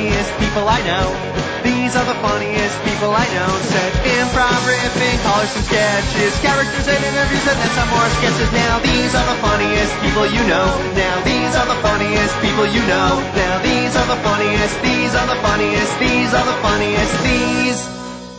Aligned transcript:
funniest 0.00 0.32
people 0.40 0.64
I 0.64 0.80
know. 0.88 1.12
These 1.60 1.92
are 1.92 2.06
the 2.08 2.16
funniest 2.24 2.76
people 2.88 3.12
I 3.12 3.26
know. 3.36 3.52
Said 3.68 3.92
improv, 4.16 4.64
riffing, 4.64 5.18
callers 5.28 5.52
some 5.52 5.64
sketches, 5.68 6.32
characters 6.40 6.88
and 6.88 7.04
interviews, 7.04 7.44
and 7.44 7.58
then 7.60 7.72
some 7.76 7.90
more 7.92 8.08
sketches. 8.16 8.48
Now 8.48 8.80
these 8.80 9.12
are 9.12 9.26
the 9.28 9.38
funniest 9.44 9.92
people 10.00 10.24
you 10.24 10.40
know. 10.48 10.68
Now 10.96 11.20
these 11.20 11.52
are 11.52 11.68
the 11.68 11.80
funniest 11.84 12.32
people 12.40 12.64
you 12.64 12.80
know. 12.88 13.20
Now 13.36 13.60
these 13.60 13.92
are 13.92 14.08
the 14.08 14.20
funniest. 14.24 14.80
These 14.80 15.12
are 15.12 15.28
the 15.28 15.38
funniest. 15.44 15.92
These 16.00 16.32
are 16.32 16.46
the 16.48 16.58
funniest. 16.64 17.14
These 17.20 17.80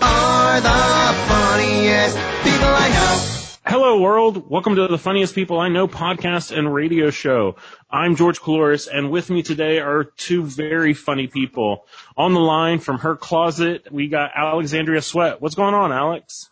are 0.02 0.58
the 0.66 0.82
funniest 1.30 2.18
people 2.42 2.74
I 2.74 2.90
know. 2.90 3.41
Hello 3.72 4.02
world, 4.02 4.50
welcome 4.50 4.76
to 4.76 4.86
the 4.90 4.98
Funniest 4.98 5.34
People 5.34 5.58
I 5.58 5.70
Know 5.70 5.88
podcast 5.88 6.52
and 6.52 6.74
radio 6.74 7.10
show. 7.10 7.56
I'm 7.90 8.18
George 8.18 8.42
Coulouris 8.42 8.90
and 8.94 9.10
with 9.10 9.30
me 9.30 9.44
today 9.44 9.80
are 9.80 10.04
two 10.04 10.44
very 10.44 10.94
funny 10.94 11.28
people. 11.28 11.86
On 12.18 12.34
the 12.34 12.42
line 12.42 12.80
from 12.80 13.00
her 13.00 13.16
closet, 13.16 13.88
we 13.90 14.10
got 14.10 14.32
Alexandria 14.36 15.02
Sweat. 15.02 15.42
What's 15.42 15.56
going 15.56 15.74
on, 15.74 15.94
Alex? 15.94 16.50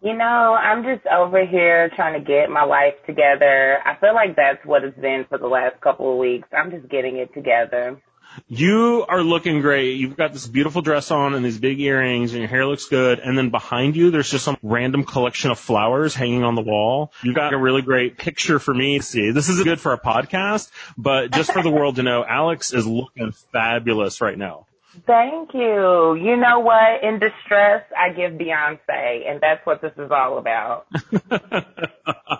You 0.00 0.14
know, 0.14 0.24
I'm 0.54 0.84
just 0.84 1.04
over 1.08 1.44
here 1.44 1.90
trying 1.96 2.20
to 2.20 2.24
get 2.24 2.50
my 2.50 2.62
life 2.62 2.94
together. 3.04 3.80
I 3.84 3.96
feel 3.96 4.14
like 4.14 4.36
that's 4.36 4.64
what 4.64 4.84
it's 4.84 4.96
been 4.96 5.26
for 5.28 5.38
the 5.38 5.48
last 5.48 5.80
couple 5.80 6.12
of 6.12 6.18
weeks. 6.18 6.46
I'm 6.56 6.70
just 6.70 6.88
getting 6.88 7.16
it 7.16 7.34
together. 7.34 8.00
You 8.48 9.04
are 9.08 9.22
looking 9.22 9.60
great. 9.60 9.96
You've 9.96 10.16
got 10.16 10.32
this 10.32 10.46
beautiful 10.46 10.82
dress 10.82 11.10
on 11.10 11.34
and 11.34 11.44
these 11.44 11.58
big 11.58 11.80
earrings 11.80 12.32
and 12.32 12.40
your 12.40 12.48
hair 12.48 12.66
looks 12.66 12.86
good. 12.86 13.18
And 13.18 13.36
then 13.36 13.50
behind 13.50 13.96
you, 13.96 14.10
there's 14.10 14.30
just 14.30 14.44
some 14.44 14.56
random 14.62 15.04
collection 15.04 15.50
of 15.50 15.58
flowers 15.58 16.14
hanging 16.14 16.42
on 16.42 16.54
the 16.54 16.62
wall. 16.62 17.12
You've 17.22 17.34
got 17.34 17.54
a 17.54 17.58
really 17.58 17.82
great 17.82 18.18
picture 18.18 18.58
for 18.58 18.74
me 18.74 18.98
to 18.98 19.04
see. 19.04 19.30
This 19.30 19.48
isn't 19.48 19.64
good 19.64 19.80
for 19.80 19.92
a 19.92 20.00
podcast, 20.00 20.70
but 20.96 21.30
just 21.30 21.52
for 21.52 21.62
the 21.62 21.70
world 21.72 21.96
to 21.96 22.02
know, 22.02 22.24
Alex 22.24 22.72
is 22.72 22.86
looking 22.86 23.32
fabulous 23.52 24.20
right 24.20 24.38
now. 24.38 24.66
Thank 25.06 25.54
you. 25.54 26.14
You 26.14 26.36
know 26.36 26.60
what? 26.60 27.02
In 27.02 27.18
distress, 27.18 27.82
I 27.98 28.10
give 28.10 28.32
Beyonce, 28.32 29.28
and 29.28 29.40
that's 29.40 29.64
what 29.66 29.82
this 29.82 29.92
is 29.98 30.10
all 30.10 30.38
about. 30.38 30.86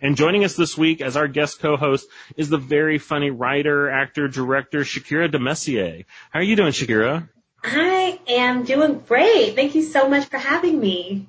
And 0.00 0.16
joining 0.16 0.44
us 0.44 0.54
this 0.54 0.78
week 0.78 1.00
as 1.00 1.16
our 1.16 1.26
guest 1.26 1.58
co-host 1.58 2.06
is 2.36 2.48
the 2.48 2.58
very 2.58 2.98
funny 2.98 3.30
writer, 3.30 3.90
actor, 3.90 4.28
director, 4.28 4.80
Shakirah 4.80 5.32
DeMesier. 5.32 6.04
How 6.30 6.38
are 6.38 6.42
you 6.42 6.54
doing, 6.54 6.72
Shakirah? 6.72 7.28
I 7.64 8.20
am 8.28 8.64
doing 8.64 9.00
great. 9.00 9.56
Thank 9.56 9.74
you 9.74 9.82
so 9.82 10.08
much 10.08 10.26
for 10.26 10.38
having 10.38 10.78
me. 10.78 11.26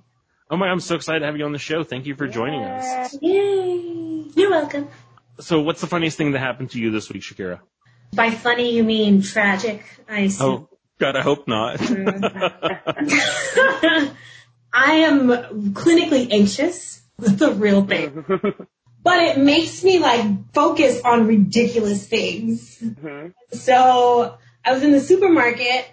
Oh 0.52 0.58
my, 0.58 0.68
I'm 0.68 0.80
so 0.80 0.96
excited 0.96 1.20
to 1.22 1.26
have 1.26 1.38
you 1.38 1.46
on 1.46 1.52
the 1.52 1.60
show. 1.60 1.84
Thank 1.84 2.06
you 2.06 2.16
for 2.16 2.28
joining 2.28 2.64
us. 2.64 3.18
Yay. 3.22 4.26
You're 4.36 4.52
welcome. 4.52 4.88
So 5.40 5.62
what's 5.62 5.82
the 5.82 5.88
funniest 5.88 6.18
thing 6.18 6.32
that 6.34 6.40
happened 6.40 6.72
to 6.72 6.80
you 6.80 6.92
this 6.92 7.10
week, 7.10 7.24
Shakirah? 7.24 7.60
By 8.14 8.32
funny, 8.32 8.76
you 8.76 8.84
mean 8.84 9.22
tragic, 9.22 9.84
I 10.08 10.22
oh, 10.22 10.26
assume. 10.26 10.48
Oh, 10.48 10.70
God, 11.00 11.16
I 11.16 11.22
hope 11.22 11.48
not. 11.48 11.80
I 14.74 14.94
am 14.94 15.30
clinically 15.74 16.32
anxious. 16.32 17.02
The 17.38 17.52
real 17.52 17.86
thing. 17.86 18.24
but 19.04 19.20
it 19.24 19.38
makes 19.38 19.84
me 19.84 20.00
like 20.00 20.54
focus 20.54 21.02
on 21.04 21.28
ridiculous 21.28 22.08
things. 22.08 22.78
Mhm. 22.80 23.34
So 23.52 24.38
I 24.66 24.74
was 24.74 24.84
in 24.84 24.92
the 24.92 25.00
supermarket 25.02 25.86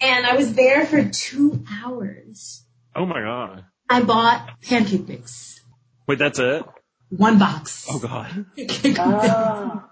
and 0.00 0.26
I 0.26 0.36
was 0.36 0.54
there 0.54 0.86
for 0.86 1.04
two 1.08 1.64
hours. 1.82 2.62
oh 2.94 3.06
my 3.06 3.20
God. 3.20 3.64
I 3.88 4.02
bought 4.02 4.60
pancake 4.62 5.06
mix. 5.08 5.60
Wait, 6.06 6.18
that's 6.18 6.38
it? 6.38 6.64
One 7.10 7.38
box. 7.38 7.86
Oh 7.90 7.98
God. 7.98 8.46
Oh. 8.98 9.84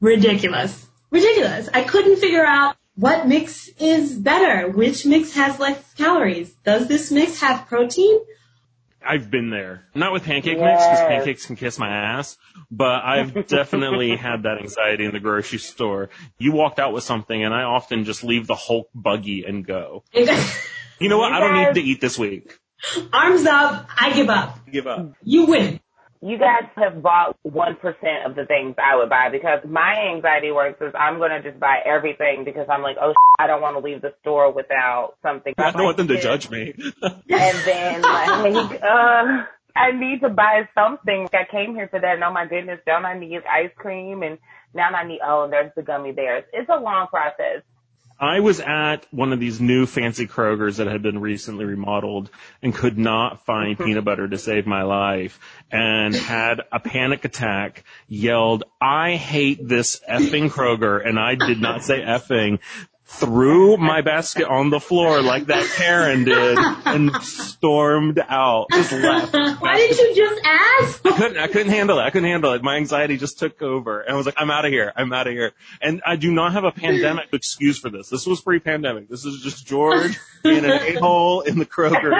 Ridiculous. 0.00 0.86
Ridiculous. 1.10 1.68
I 1.72 1.82
couldn't 1.82 2.16
figure 2.16 2.44
out 2.44 2.76
what 2.94 3.26
mix 3.28 3.68
is 3.78 4.12
better. 4.16 4.68
Which 4.70 5.04
mix 5.06 5.34
has 5.34 5.58
less 5.58 5.78
calories? 5.94 6.50
Does 6.64 6.86
this 6.88 7.10
mix 7.10 7.40
have 7.40 7.66
protein? 7.66 8.18
I've 9.06 9.30
been 9.30 9.50
there. 9.50 9.84
Not 9.94 10.12
with 10.12 10.24
pancake 10.24 10.58
mix, 10.58 10.84
because 10.84 11.00
pancakes 11.00 11.46
can 11.46 11.56
kiss 11.56 11.78
my 11.78 11.88
ass, 11.88 12.36
but 12.70 13.02
I've 13.02 13.46
definitely 13.46 14.16
had 14.16 14.42
that 14.42 14.58
anxiety 14.60 15.04
in 15.04 15.12
the 15.12 15.20
grocery 15.20 15.58
store. 15.58 16.10
You 16.38 16.52
walked 16.52 16.78
out 16.78 16.92
with 16.92 17.04
something 17.04 17.42
and 17.42 17.54
I 17.54 17.62
often 17.62 18.04
just 18.04 18.22
leave 18.24 18.46
the 18.46 18.54
Hulk 18.54 18.88
buggy 18.94 19.44
and 19.44 19.66
go. 19.66 20.04
You 21.00 21.08
know 21.08 21.16
what? 21.16 21.30
You 21.30 21.36
I 21.36 21.40
don't 21.40 21.56
need 21.56 21.74
to 21.80 21.80
eat 21.80 22.02
this 22.02 22.18
week. 22.18 22.58
Arms 23.10 23.46
up. 23.46 23.88
I 23.98 24.12
give 24.12 24.28
up. 24.28 24.58
Give 24.70 24.86
up. 24.86 25.14
You 25.22 25.46
win. 25.46 25.80
You 26.22 26.38
guys 26.38 26.68
have 26.76 27.02
bought 27.02 27.38
1% 27.46 28.26
of 28.26 28.36
the 28.36 28.44
things 28.44 28.74
I 28.76 28.96
would 28.96 29.08
buy 29.08 29.30
because 29.32 29.60
my 29.66 30.12
anxiety 30.14 30.50
works 30.52 30.80
is 30.82 30.92
I'm 30.98 31.16
going 31.16 31.30
to 31.30 31.42
just 31.42 31.58
buy 31.58 31.78
everything 31.84 32.44
because 32.44 32.66
I'm 32.70 32.82
like, 32.82 32.96
oh, 33.00 33.14
I 33.38 33.46
don't 33.46 33.62
want 33.62 33.76
to 33.76 33.80
leave 33.82 34.02
the 34.02 34.12
store 34.20 34.52
without 34.52 35.14
something. 35.22 35.54
I 35.56 35.70
don't 35.70 35.84
want 35.84 35.96
them 35.96 36.08
to 36.08 36.20
judge 36.20 36.50
me. 36.50 36.74
And 37.02 37.58
then 37.64 38.02
like, 38.02 38.82
uh, 38.82 39.44
I 39.74 39.92
need 39.92 40.20
to 40.20 40.28
buy 40.28 40.68
something. 40.74 41.26
I 41.32 41.50
came 41.50 41.74
here 41.74 41.88
for 41.88 41.98
that 41.98 42.14
and 42.14 42.24
oh 42.24 42.32
my 42.32 42.46
goodness, 42.46 42.80
don't 42.84 43.06
I 43.06 43.18
need 43.18 43.40
ice 43.50 43.72
cream? 43.76 44.22
And 44.22 44.38
now 44.74 44.90
I 44.90 45.06
need, 45.06 45.20
oh, 45.24 45.48
there's 45.50 45.72
the 45.74 45.82
gummy 45.82 46.12
bears. 46.12 46.44
It's 46.52 46.68
a 46.68 46.78
long 46.78 47.06
process. 47.06 47.62
I 48.20 48.40
was 48.40 48.60
at 48.60 49.06
one 49.10 49.32
of 49.32 49.40
these 49.40 49.62
new 49.62 49.86
fancy 49.86 50.26
Krogers 50.26 50.76
that 50.76 50.86
had 50.86 51.02
been 51.02 51.18
recently 51.18 51.64
remodeled 51.64 52.28
and 52.62 52.74
could 52.74 52.98
not 52.98 53.46
find 53.46 53.76
mm-hmm. 53.76 53.84
peanut 53.84 54.04
butter 54.04 54.28
to 54.28 54.36
save 54.36 54.66
my 54.66 54.82
life 54.82 55.40
and 55.72 56.14
had 56.14 56.60
a 56.70 56.80
panic 56.80 57.24
attack, 57.24 57.84
yelled, 58.08 58.64
I 58.78 59.16
hate 59.16 59.66
this 59.66 60.00
effing 60.06 60.50
Kroger 60.50 61.04
and 61.04 61.18
I 61.18 61.34
did 61.34 61.62
not 61.62 61.82
say 61.82 62.02
effing, 62.02 62.58
threw 63.12 63.76
my 63.76 64.00
basket 64.00 64.46
on 64.46 64.70
the 64.70 64.80
floor 64.80 65.20
like 65.20 65.46
that 65.46 65.66
Karen 65.76 66.24
did 66.24 66.56
and 66.86 67.14
stormed 67.22 68.18
out. 68.28 68.66
Just 68.70 68.92
left. 68.92 69.34
Why 69.60 69.76
didn't 69.76 69.98
you 69.98 70.14
just 70.14 70.40
ask? 70.44 71.06
I 71.06 71.12
couldn't, 71.12 71.38
I 71.38 71.46
couldn't 71.48 71.72
handle 71.72 71.98
it. 71.98 72.02
I 72.02 72.10
couldn't 72.10 72.28
handle 72.28 72.52
it. 72.52 72.62
My 72.62 72.76
anxiety 72.76 73.16
just 73.16 73.38
took 73.38 73.60
over 73.62 74.00
and 74.00 74.14
I 74.14 74.16
was 74.16 74.26
like, 74.26 74.36
I'm 74.38 74.50
out 74.50 74.64
of 74.64 74.70
here. 74.70 74.92
I'm 74.96 75.12
out 75.12 75.26
of 75.26 75.32
here. 75.32 75.52
And 75.82 76.00
I 76.06 76.16
do 76.16 76.32
not 76.32 76.52
have 76.52 76.64
a 76.64 76.70
pandemic 76.70 77.28
excuse 77.32 77.78
for 77.78 77.90
this. 77.90 78.08
This 78.08 78.26
was 78.26 78.40
pre-pandemic. 78.40 79.08
This 79.08 79.24
is 79.24 79.42
just 79.42 79.66
George 79.66 80.18
being 80.42 80.64
an 80.64 80.70
a-hole 80.70 81.40
in 81.42 81.58
the 81.58 81.66
Kroger. 81.66 82.10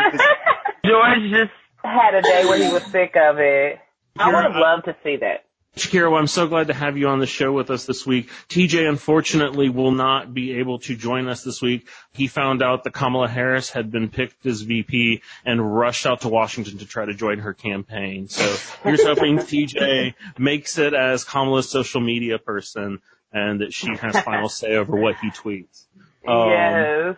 George 0.84 1.30
just 1.30 1.52
had 1.82 2.14
a 2.14 2.22
day 2.22 2.44
where 2.44 2.58
he 2.62 2.72
was 2.72 2.84
sick 2.86 3.16
of 3.16 3.38
it. 3.38 3.78
I 4.18 4.26
would 4.26 4.42
have 4.44 4.56
loved 4.56 4.86
to 4.86 4.96
see 5.04 5.16
that. 5.18 5.44
Shakirah, 5.76 6.10
well, 6.10 6.20
I'm 6.20 6.26
so 6.26 6.48
glad 6.48 6.66
to 6.66 6.75
have 6.75 6.97
you 6.98 7.08
on 7.08 7.20
the 7.20 7.26
show 7.26 7.53
with 7.53 7.70
us 7.70 7.86
this 7.86 8.04
week. 8.04 8.28
TJ 8.48 8.88
unfortunately 8.88 9.69
will 9.69 9.92
not 9.92 10.34
be 10.34 10.58
able 10.58 10.81
to 10.81 10.97
join 10.97 11.28
us 11.28 11.44
this 11.44 11.62
week. 11.62 11.88
He 12.12 12.26
found 12.26 12.60
out 12.60 12.82
that 12.84 12.92
Kamala 12.92 13.28
Harris 13.28 13.70
had 13.70 13.91
been 13.91 14.08
picked 14.08 14.44
as 14.47 14.62
VP 14.62 15.22
and 15.44 15.75
rushed 15.75 16.06
out 16.06 16.22
to 16.22 16.28
Washington 16.28 16.78
to 16.78 16.86
try 16.86 17.04
to 17.04 17.14
join 17.14 17.38
her 17.38 17.54
campaign. 17.54 18.28
So 18.28 18.56
here's 18.82 19.04
hoping 19.04 19.38
TJ 19.38 20.14
makes 20.38 20.76
it 20.76 20.92
as 20.92 21.22
Kamala's 21.22 21.69
social 21.69 22.00
media 22.00 22.38
person 22.38 23.00
and 23.32 23.60
that 23.60 23.72
she 23.72 23.94
has 23.94 24.19
final 24.20 24.48
say 24.50 24.75
over 24.75 24.97
what 24.97 25.16
he 25.22 25.31
tweets. 25.31 25.84
Um, 26.26 26.48
yes. 26.48 27.16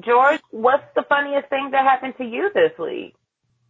George, 0.00 0.40
what's 0.50 0.84
the 0.94 1.04
funniest 1.08 1.48
thing 1.48 1.70
that 1.72 1.84
happened 1.84 2.14
to 2.18 2.24
you 2.24 2.50
this 2.54 2.72
week? 2.78 3.14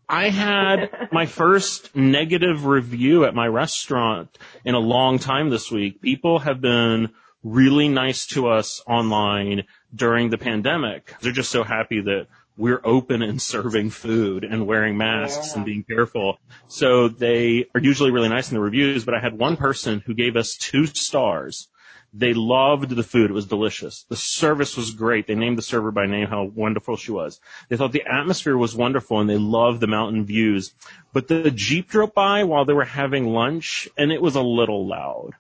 I 0.08 0.28
had 0.30 1.08
my 1.12 1.26
first 1.26 1.94
negative 1.96 2.66
review 2.66 3.24
at 3.24 3.34
my 3.34 3.46
restaurant 3.46 4.36
in 4.64 4.74
a 4.74 4.78
long 4.80 5.18
time 5.18 5.50
this 5.50 5.70
week. 5.70 6.00
People 6.00 6.38
have 6.40 6.60
been 6.60 7.10
really 7.42 7.88
nice 7.88 8.26
to 8.28 8.48
us 8.48 8.82
online 8.86 9.64
during 9.94 10.30
the 10.30 10.38
pandemic. 10.38 11.14
They're 11.20 11.32
just 11.32 11.50
so 11.50 11.62
happy 11.62 12.00
that 12.00 12.26
we're 12.56 12.80
open 12.84 13.22
and 13.22 13.42
serving 13.42 13.90
food 13.90 14.44
and 14.44 14.66
wearing 14.66 14.96
masks 14.96 15.48
Yeah. 15.48 15.56
and 15.56 15.64
being 15.66 15.82
careful. 15.84 16.38
So 16.68 17.08
they 17.08 17.66
are 17.74 17.80
usually 17.80 18.12
really 18.12 18.28
nice 18.28 18.50
in 18.50 18.54
the 18.54 18.60
reviews, 18.62 19.04
but 19.04 19.14
I 19.14 19.20
had 19.20 19.36
one 19.36 19.56
person 19.56 20.02
who 20.06 20.14
gave 20.14 20.36
us 20.36 20.56
two 20.56 20.86
stars. 20.86 21.68
They 22.16 22.32
loved 22.32 22.90
the 22.90 23.02
food. 23.02 23.30
It 23.30 23.34
was 23.34 23.46
delicious. 23.46 24.04
The 24.08 24.14
service 24.16 24.76
was 24.76 24.92
great. 24.92 25.26
They 25.26 25.34
named 25.34 25.58
the 25.58 25.62
server 25.62 25.90
by 25.90 26.06
name 26.06 26.28
how 26.28 26.44
wonderful 26.44 26.96
she 26.96 27.10
was. 27.10 27.40
They 27.68 27.76
thought 27.76 27.90
the 27.90 28.04
atmosphere 28.08 28.56
was 28.56 28.76
wonderful 28.76 29.18
and 29.18 29.28
they 29.28 29.36
loved 29.36 29.80
the 29.80 29.88
mountain 29.88 30.24
views. 30.24 30.72
But 31.12 31.26
the 31.26 31.50
Jeep 31.50 31.88
drove 31.88 32.14
by 32.14 32.44
while 32.44 32.64
they 32.64 32.72
were 32.72 32.84
having 32.84 33.26
lunch 33.26 33.88
and 33.98 34.12
it 34.12 34.22
was 34.22 34.36
a 34.36 34.42
little 34.42 34.86
loud. 34.86 35.32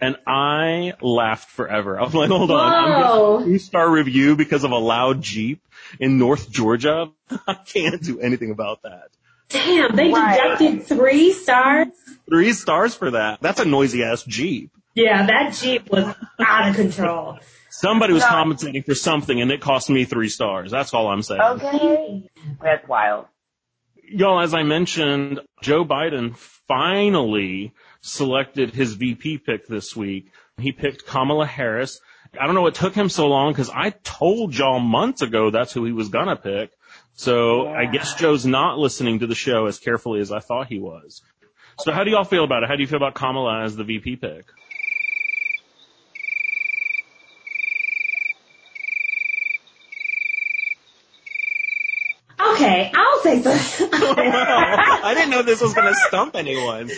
And 0.00 0.16
I 0.26 0.94
laughed 1.02 1.50
forever. 1.50 2.00
I 2.00 2.02
was 2.04 2.14
like, 2.14 2.30
hold 2.30 2.50
on. 2.50 2.72
I'm 2.72 2.90
Whoa. 3.02 3.36
getting 3.38 3.52
a 3.52 3.52
two 3.52 3.58
star 3.58 3.90
review 3.90 4.34
because 4.34 4.64
of 4.64 4.70
a 4.70 4.78
loud 4.78 5.20
Jeep 5.20 5.60
in 6.00 6.18
North 6.18 6.50
Georgia. 6.50 7.12
I 7.46 7.54
can't 7.54 8.02
do 8.02 8.20
anything 8.20 8.50
about 8.50 8.82
that. 8.84 9.10
Damn, 9.50 9.94
they 9.94 10.10
Right. 10.10 10.40
deducted 10.58 10.86
three 10.86 11.32
stars? 11.32 11.88
Three 12.26 12.54
stars 12.54 12.94
for 12.94 13.10
that. 13.10 13.40
That's 13.42 13.60
a 13.60 13.66
noisy 13.66 14.02
ass 14.02 14.22
Jeep. 14.24 14.70
Yeah, 14.94 15.26
that 15.26 15.54
Jeep 15.54 15.90
was 15.90 16.14
out 16.40 16.68
of 16.68 16.76
control. 16.76 17.38
Somebody 17.70 18.12
was 18.12 18.22
No. 18.22 18.28
compensating 18.28 18.82
for 18.82 18.94
something 18.94 19.40
and 19.40 19.50
it 19.50 19.60
cost 19.60 19.88
me 19.88 20.04
three 20.04 20.28
stars. 20.28 20.70
That's 20.70 20.92
all 20.92 21.08
I'm 21.08 21.22
saying. 21.22 21.40
Okay. 21.40 22.30
That's 22.62 22.86
wild. 22.86 23.26
Y'all, 24.10 24.40
as 24.40 24.52
I 24.52 24.62
mentioned, 24.62 25.40
Joe 25.62 25.84
Biden 25.84 26.36
finally 26.36 27.72
selected 28.02 28.74
his 28.74 28.94
VP 28.94 29.38
pick 29.38 29.66
this 29.66 29.96
week. 29.96 30.30
He 30.58 30.72
picked 30.72 31.06
Kamala 31.06 31.46
Harris 31.46 32.00
I 32.40 32.46
don't 32.46 32.54
know 32.54 32.62
what 32.62 32.74
took 32.74 32.94
him 32.94 33.08
so 33.10 33.28
long 33.28 33.52
because 33.52 33.68
I 33.68 33.90
told 33.90 34.56
y'all 34.56 34.80
months 34.80 35.20
ago 35.20 35.50
that's 35.50 35.72
who 35.72 35.84
he 35.84 35.92
was 35.92 36.08
gonna 36.08 36.36
pick. 36.36 36.70
So 37.14 37.68
I 37.68 37.84
guess 37.84 38.14
Joe's 38.14 38.46
not 38.46 38.78
listening 38.78 39.18
to 39.18 39.26
the 39.26 39.34
show 39.34 39.66
as 39.66 39.78
carefully 39.78 40.20
as 40.20 40.32
I 40.32 40.40
thought 40.40 40.68
he 40.68 40.78
was. 40.78 41.20
So 41.80 41.92
how 41.92 42.04
do 42.04 42.10
y'all 42.10 42.24
feel 42.24 42.44
about 42.44 42.62
it? 42.62 42.68
How 42.70 42.76
do 42.76 42.82
you 42.82 42.86
feel 42.86 42.96
about 42.96 43.14
Kamala 43.14 43.64
as 43.64 43.76
the 43.76 43.84
VP 43.84 44.16
pick? 44.16 44.46
Okay, 52.54 52.90
I'll. 53.92 55.04
I 55.04 55.14
didn't 55.14 55.30
know 55.30 55.42
this 55.42 55.60
was 55.60 55.74
going 55.74 55.88
to 55.88 55.94
stump 55.94 56.36
anyone. 56.36 56.90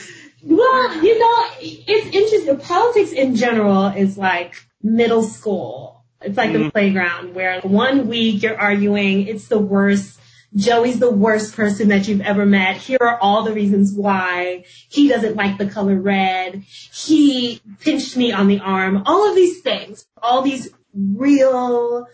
Well, 0.43 1.03
you 1.03 1.19
know, 1.19 1.47
it's 1.61 2.15
interesting. 2.15 2.59
Politics 2.59 3.13
in 3.13 3.35
general 3.35 3.87
is 3.87 4.19
like 4.19 4.57
middle 4.83 5.23
school. 5.23 6.05
It's 6.21 6.37
like 6.37 6.53
the 6.53 6.59
mm-hmm. 6.59 6.69
playground 6.71 7.35
where 7.35 7.61
one 7.63 8.09
week 8.09 8.43
you're 8.43 8.59
arguing, 8.59 9.27
it's 9.27 9.49
the 9.49 9.59
worst. 9.59 10.21
Joey's 10.55 11.01
the 11.01 11.11
worst 11.11 11.57
person 11.57 11.89
that 11.89 12.07
you've 12.07 12.21
ever 12.21 12.47
met. 12.47 12.77
Here 12.77 12.99
are 13.01 13.19
all 13.21 13.43
the 13.43 13.53
reasons 13.53 13.93
why. 13.93 14.65
He 14.89 15.09
doesn't 15.09 15.35
like 15.35 15.59
the 15.59 15.67
color 15.67 15.97
red. 15.97 16.63
He 16.93 17.61
pinched 17.81 18.17
me 18.17 18.31
on 18.31 18.47
the 18.47 18.61
arm. 18.61 19.03
All 19.05 19.29
of 19.29 19.35
these 19.35 19.63
things, 19.63 20.07
all 20.23 20.43
these 20.43 20.71
real 20.95 22.07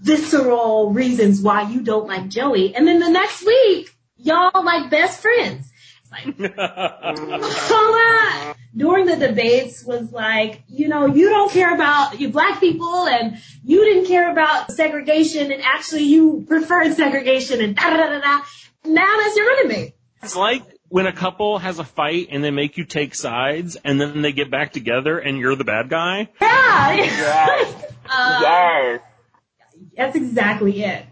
visceral 0.00 0.90
reasons 0.90 1.40
why 1.40 1.68
you 1.68 1.82
don't 1.82 2.06
like 2.06 2.28
Joey. 2.28 2.74
And 2.74 2.86
then 2.86 2.98
the 3.00 3.10
next 3.10 3.44
week, 3.44 3.94
y'all 4.16 4.64
like 4.64 4.90
best 4.90 5.20
friends. 5.20 5.70
It's 6.02 6.10
like, 6.10 6.52
Paula 7.68 8.54
during 8.76 9.06
the 9.06 9.16
debates 9.16 9.84
was 9.84 10.12
like, 10.12 10.62
you 10.68 10.88
know, 10.88 11.06
you 11.06 11.28
don't 11.28 11.50
care 11.50 11.74
about 11.74 12.20
you 12.20 12.30
black 12.30 12.60
people 12.60 13.06
and 13.06 13.38
you 13.64 13.84
didn't 13.84 14.06
care 14.06 14.30
about 14.30 14.72
segregation 14.72 15.52
and 15.52 15.62
actually 15.62 16.04
you 16.04 16.44
preferred 16.48 16.94
segregation 16.94 17.60
and 17.60 17.76
da 17.76 17.90
da 17.90 17.96
da 17.96 18.08
da 18.08 18.20
da. 18.20 18.44
Now 18.84 19.16
that's 19.18 19.36
your 19.36 19.50
enemy. 19.58 19.94
It's 20.22 20.36
like 20.36 20.62
when 20.88 21.06
a 21.06 21.12
couple 21.12 21.58
has 21.58 21.78
a 21.78 21.84
fight 21.84 22.28
and 22.30 22.42
they 22.42 22.50
make 22.50 22.76
you 22.76 22.84
take 22.84 23.14
sides 23.14 23.76
and 23.84 24.00
then 24.00 24.22
they 24.22 24.32
get 24.32 24.50
back 24.50 24.72
together 24.72 25.18
and 25.18 25.38
you're 25.38 25.56
the 25.56 25.64
bad 25.64 25.88
guy. 25.88 26.28
Yeah. 26.40 26.94
Yes. 26.94 27.84
Uh, 28.12 28.40
yes. 28.42 29.00
That's 30.00 30.16
exactly 30.16 30.82
it. 30.82 31.04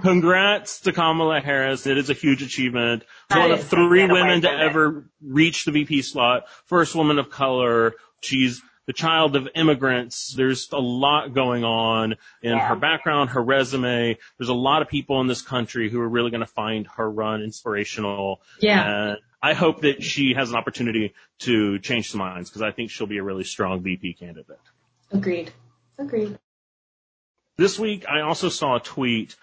Congrats 0.00 0.80
to 0.80 0.92
Kamala 0.92 1.40
Harris. 1.42 1.86
It 1.86 1.98
is 1.98 2.08
a 2.08 2.14
huge 2.14 2.42
achievement. 2.42 3.04
She's 3.30 3.38
one 3.38 3.50
of 3.50 3.62
three 3.64 4.06
women 4.06 4.40
to 4.40 4.50
ever 4.50 5.04
reach 5.22 5.66
the 5.66 5.72
VP 5.72 6.00
slot. 6.00 6.44
First 6.64 6.94
woman 6.94 7.18
of 7.18 7.28
color. 7.28 7.92
She's 8.22 8.62
the 8.86 8.94
child 8.94 9.36
of 9.36 9.48
immigrants. 9.54 10.32
There's 10.34 10.68
a 10.72 10.78
lot 10.78 11.34
going 11.34 11.64
on 11.64 12.14
in 12.40 12.52
Yeah. 12.52 12.68
her 12.68 12.76
background, 12.76 13.30
her 13.30 13.42
resume. 13.42 14.16
There's 14.38 14.48
a 14.48 14.54
lot 14.54 14.80
of 14.80 14.88
people 14.88 15.20
in 15.20 15.26
this 15.26 15.42
country 15.42 15.90
who 15.90 16.00
are 16.00 16.08
really 16.08 16.30
going 16.30 16.40
to 16.40 16.46
find 16.46 16.86
her 16.96 17.10
run 17.10 17.42
inspirational. 17.42 18.40
Yeah. 18.60 19.08
And 19.10 19.18
I 19.42 19.52
hope 19.52 19.82
that 19.82 20.02
she 20.02 20.32
has 20.34 20.48
an 20.50 20.56
opportunity 20.56 21.12
to 21.40 21.78
change 21.80 22.10
some 22.10 22.20
minds 22.20 22.48
because 22.48 22.62
I 22.62 22.70
think 22.70 22.90
she'll 22.90 23.06
be 23.06 23.18
a 23.18 23.22
really 23.22 23.44
strong 23.44 23.82
VP 23.82 24.14
candidate. 24.14 24.58
Agreed. 25.10 25.52
Agreed. 25.98 26.38
This 27.56 27.78
week, 27.78 28.04
I 28.06 28.20
also 28.20 28.48
saw 28.48 28.76
a 28.76 28.80
tweet 28.80 29.36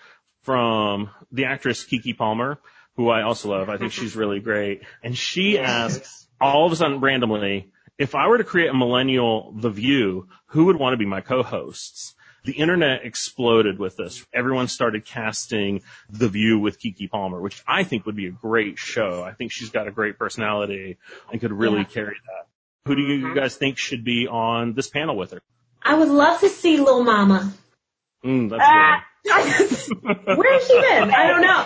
from 0.44 1.10
the 1.32 1.46
actress 1.46 1.84
Keke 1.84 2.16
Palmer, 2.18 2.60
who 2.96 3.10
I 3.10 3.24
also 3.24 3.50
love. 3.50 3.70
I 3.70 3.78
think 3.78 3.92
she's 3.94 4.16
really 4.16 4.40
great. 4.40 4.84
And 5.02 5.18
she 5.18 5.58
asks, 5.58 6.28
all 6.40 6.66
of 6.66 6.72
a 6.72 6.76
sudden, 6.76 7.00
randomly, 7.00 7.72
if 7.98 8.16
I 8.16 8.28
were 8.28 8.38
to 8.38 8.44
create 8.44 8.70
a 8.70 8.74
millennial 8.74 9.54
The 9.54 9.70
View, 9.70 10.28
who 10.48 10.66
would 10.66 10.78
want 10.78 10.94
to 10.94 10.98
be 10.98 11.06
my 11.06 11.22
co-hosts? 11.22 12.16
The 12.46 12.52
internet 12.52 13.06
exploded 13.06 13.80
with 13.80 13.96
this. 13.96 14.26
Everyone 14.34 14.68
started 14.68 15.06
casting 15.06 15.82
The 16.10 16.28
View 16.28 16.60
with 16.60 16.80
Keke 16.80 17.10
Palmer, 17.10 17.40
which 17.40 17.64
I 17.66 17.84
think 17.84 18.06
would 18.06 18.18
be 18.18 18.28
a 18.28 18.32
great 18.32 18.78
show. 18.78 19.24
I 19.24 19.32
think 19.32 19.52
she's 19.52 19.70
got 19.70 19.88
a 19.88 19.92
great 19.92 20.20
personality 20.20 20.98
and 21.32 21.40
could 21.40 21.54
really 21.54 21.80
Yeah. 21.80 21.84
carry 21.86 22.16
that. 22.28 22.48
Who 22.86 22.96
do 22.96 23.02
you 23.02 23.26
mm-hmm. 23.26 23.36
guys 23.36 23.56
think 23.56 23.78
should 23.78 24.04
be 24.04 24.28
on 24.28 24.74
this 24.74 24.90
panel 24.90 25.16
with 25.16 25.32
her? 25.32 25.42
I 25.82 25.96
would 25.96 26.10
love 26.10 26.42
to 26.42 26.50
see 26.50 26.78
Lil 26.78 27.04
Mama. 27.04 27.54
Mm, 28.24 28.50
that's 28.50 28.62
Ah, 28.66 29.04
good. 29.24 30.38
where 30.38 30.54
has 30.54 30.68
she 30.68 30.80
been? 30.82 31.12
I 31.12 31.28
don't 31.28 31.42
know. 31.42 31.66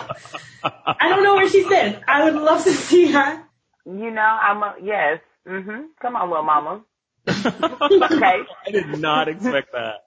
I 1.00 1.08
don't 1.08 1.22
know 1.22 1.34
where 1.36 1.48
she's 1.48 1.66
been. 1.68 2.02
I 2.06 2.24
would 2.24 2.34
love 2.40 2.64
to 2.64 2.72
see 2.72 3.10
her. 3.12 3.42
you 3.86 4.10
know, 4.10 4.20
I'm 4.22 4.62
a, 4.62 4.74
yes. 4.82 5.20
Mhm. 5.46 5.86
Come 6.02 6.16
on, 6.16 6.28
little 6.30 6.44
mama. 6.44 6.82
Okay. 7.28 8.42
I 8.66 8.70
did 8.70 8.98
not 8.98 9.28
expect 9.28 9.72
that. 9.72 10.04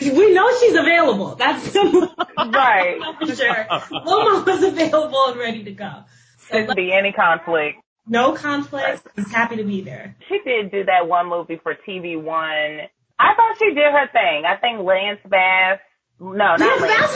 We 0.00 0.34
know 0.34 0.50
she's 0.60 0.74
available. 0.74 1.34
That's 1.36 1.74
right. 1.74 2.98
for 3.18 3.34
sure. 3.34 3.66
Lil 4.04 4.24
Mama's 4.44 4.62
available 4.62 5.26
and 5.28 5.38
ready 5.38 5.64
to 5.64 5.72
go. 5.72 6.04
So 6.48 6.58
Shouldn't 6.58 6.76
be 6.76 6.92
any 6.92 7.12
conflict. 7.12 7.78
no 8.06 8.32
conflict. 8.32 9.06
He's 9.16 9.30
happy 9.32 9.56
to 9.56 9.64
be 9.64 9.80
there. 9.82 10.16
She 10.28 10.38
did 10.44 10.70
do 10.70 10.84
that 10.84 11.08
one 11.08 11.28
movie 11.28 11.56
for 11.62 11.74
TV 11.74 12.20
One. 12.20 12.88
I 13.18 13.34
thought 13.34 13.56
she 13.58 13.74
did 13.74 13.92
her 13.92 14.08
thing. 14.12 14.44
I 14.46 14.56
think 14.56 14.80
Lance 14.86 15.20
Bass. 15.28 15.78
No, 16.20 16.32
not 16.32 16.58
Yes, 16.60 16.80
Lance 16.80 17.14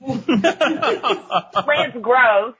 that's 0.00 0.26
Bass. 0.26 1.64
Lance 1.66 1.96
Gross. 2.00 2.54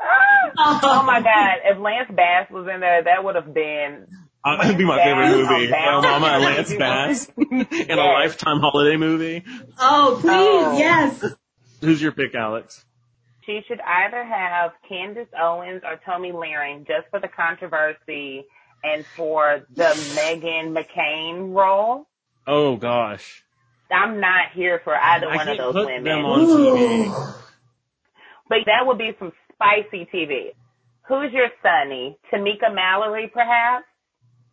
Ah! 0.00 0.24
Oh 0.82 1.02
my 1.04 1.20
God! 1.22 1.56
If 1.64 1.78
Lance 1.78 2.10
Bass 2.14 2.50
was 2.50 2.66
in 2.72 2.80
there, 2.80 3.02
that 3.04 3.24
would 3.24 3.34
have 3.34 3.52
been 3.52 4.06
Uh, 4.44 4.62
That'd 4.62 4.78
be 4.78 4.84
my 4.84 4.96
Bass 4.96 5.04
favorite 5.06 5.28
movie. 5.28 5.66
on 5.66 5.70
Bound. 5.72 6.04
Well, 6.04 6.20
Mama 6.20 6.26
and 6.34 6.44
Lance 6.56 6.74
Bass 6.74 7.28
in 7.90 7.98
a 7.98 8.04
lifetime 8.04 8.60
holiday 8.60 8.96
movie. 8.96 9.44
Oh, 9.78 10.18
please, 10.20 10.30
Oh. 10.32 10.78
yes. 10.78 11.24
Who's 11.80 12.00
your 12.00 12.12
pick, 12.12 12.34
Alex? 12.34 12.84
She 13.44 13.60
should 13.68 13.80
either 13.80 14.24
have 14.24 14.72
Candace 14.88 15.28
Owens 15.40 15.82
or 15.84 16.00
Tomi 16.04 16.32
Lahren 16.32 16.80
just 16.86 17.08
for 17.10 17.20
the 17.20 17.28
controversy 17.28 18.44
and 18.94 19.04
for 19.16 19.66
the 19.74 19.82
Meghan 20.16 20.76
McCain 20.76 21.54
role. 21.54 22.06
Oh 22.46 22.76
gosh. 22.76 23.42
I'm 23.90 24.20
not 24.20 24.52
here 24.54 24.80
for 24.82 24.94
either 24.94 25.28
I 25.28 25.36
one 25.36 25.48
of 25.48 25.58
those 25.58 25.72
put 25.74 25.86
women. 25.86 26.04
them 26.04 26.24
on 26.24 26.40
TV. 26.40 27.34
But 28.48 28.58
that 28.66 28.86
would 28.86 28.98
be 28.98 29.12
some 29.18 29.32
spicy 29.52 30.08
TV. 30.12 30.54
Who's 31.08 31.32
your 31.32 31.48
Sonny? 31.62 32.18
Tamika 32.32 32.74
Mallory, 32.74 33.30
perhaps? 33.32 33.84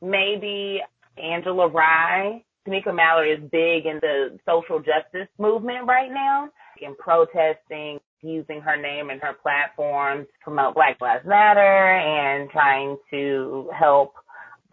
Maybe 0.02 0.82
Angela 1.18 1.68
Rye? 1.68 2.44
Tamika 2.68 2.94
Mallory 2.94 3.32
is 3.32 3.40
big 3.52 3.86
in 3.86 4.00
the 4.02 4.38
social 4.46 4.80
justice 4.80 5.28
movement 5.38 5.88
right 5.88 6.12
now, 6.12 6.50
in 6.82 6.96
protesting, 6.96 8.00
using 8.22 8.62
her 8.62 8.78
name 8.78 9.10
and 9.10 9.22
her 9.22 9.34
platform 9.34 10.20
to 10.22 10.32
promote 10.42 10.76
Black 10.76 11.02
Lives 11.02 11.26
Matter 11.26 11.60
and 11.60 12.50
trying 12.50 12.98
to 13.12 13.70
help 13.78 14.14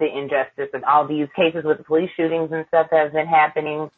the 0.01 0.07
injustice 0.07 0.71
and 0.75 0.85
all 0.85 1.07
these 1.07 1.29
cases 1.37 1.63
with 1.65 1.79
the 1.79 1.85
police 1.85 2.11
shootings 2.17 2.51
and 2.51 2.67
stuff 2.69 2.89
that 2.91 3.05
has 3.05 3.13
been 3.13 3.29
happening. 3.29 3.91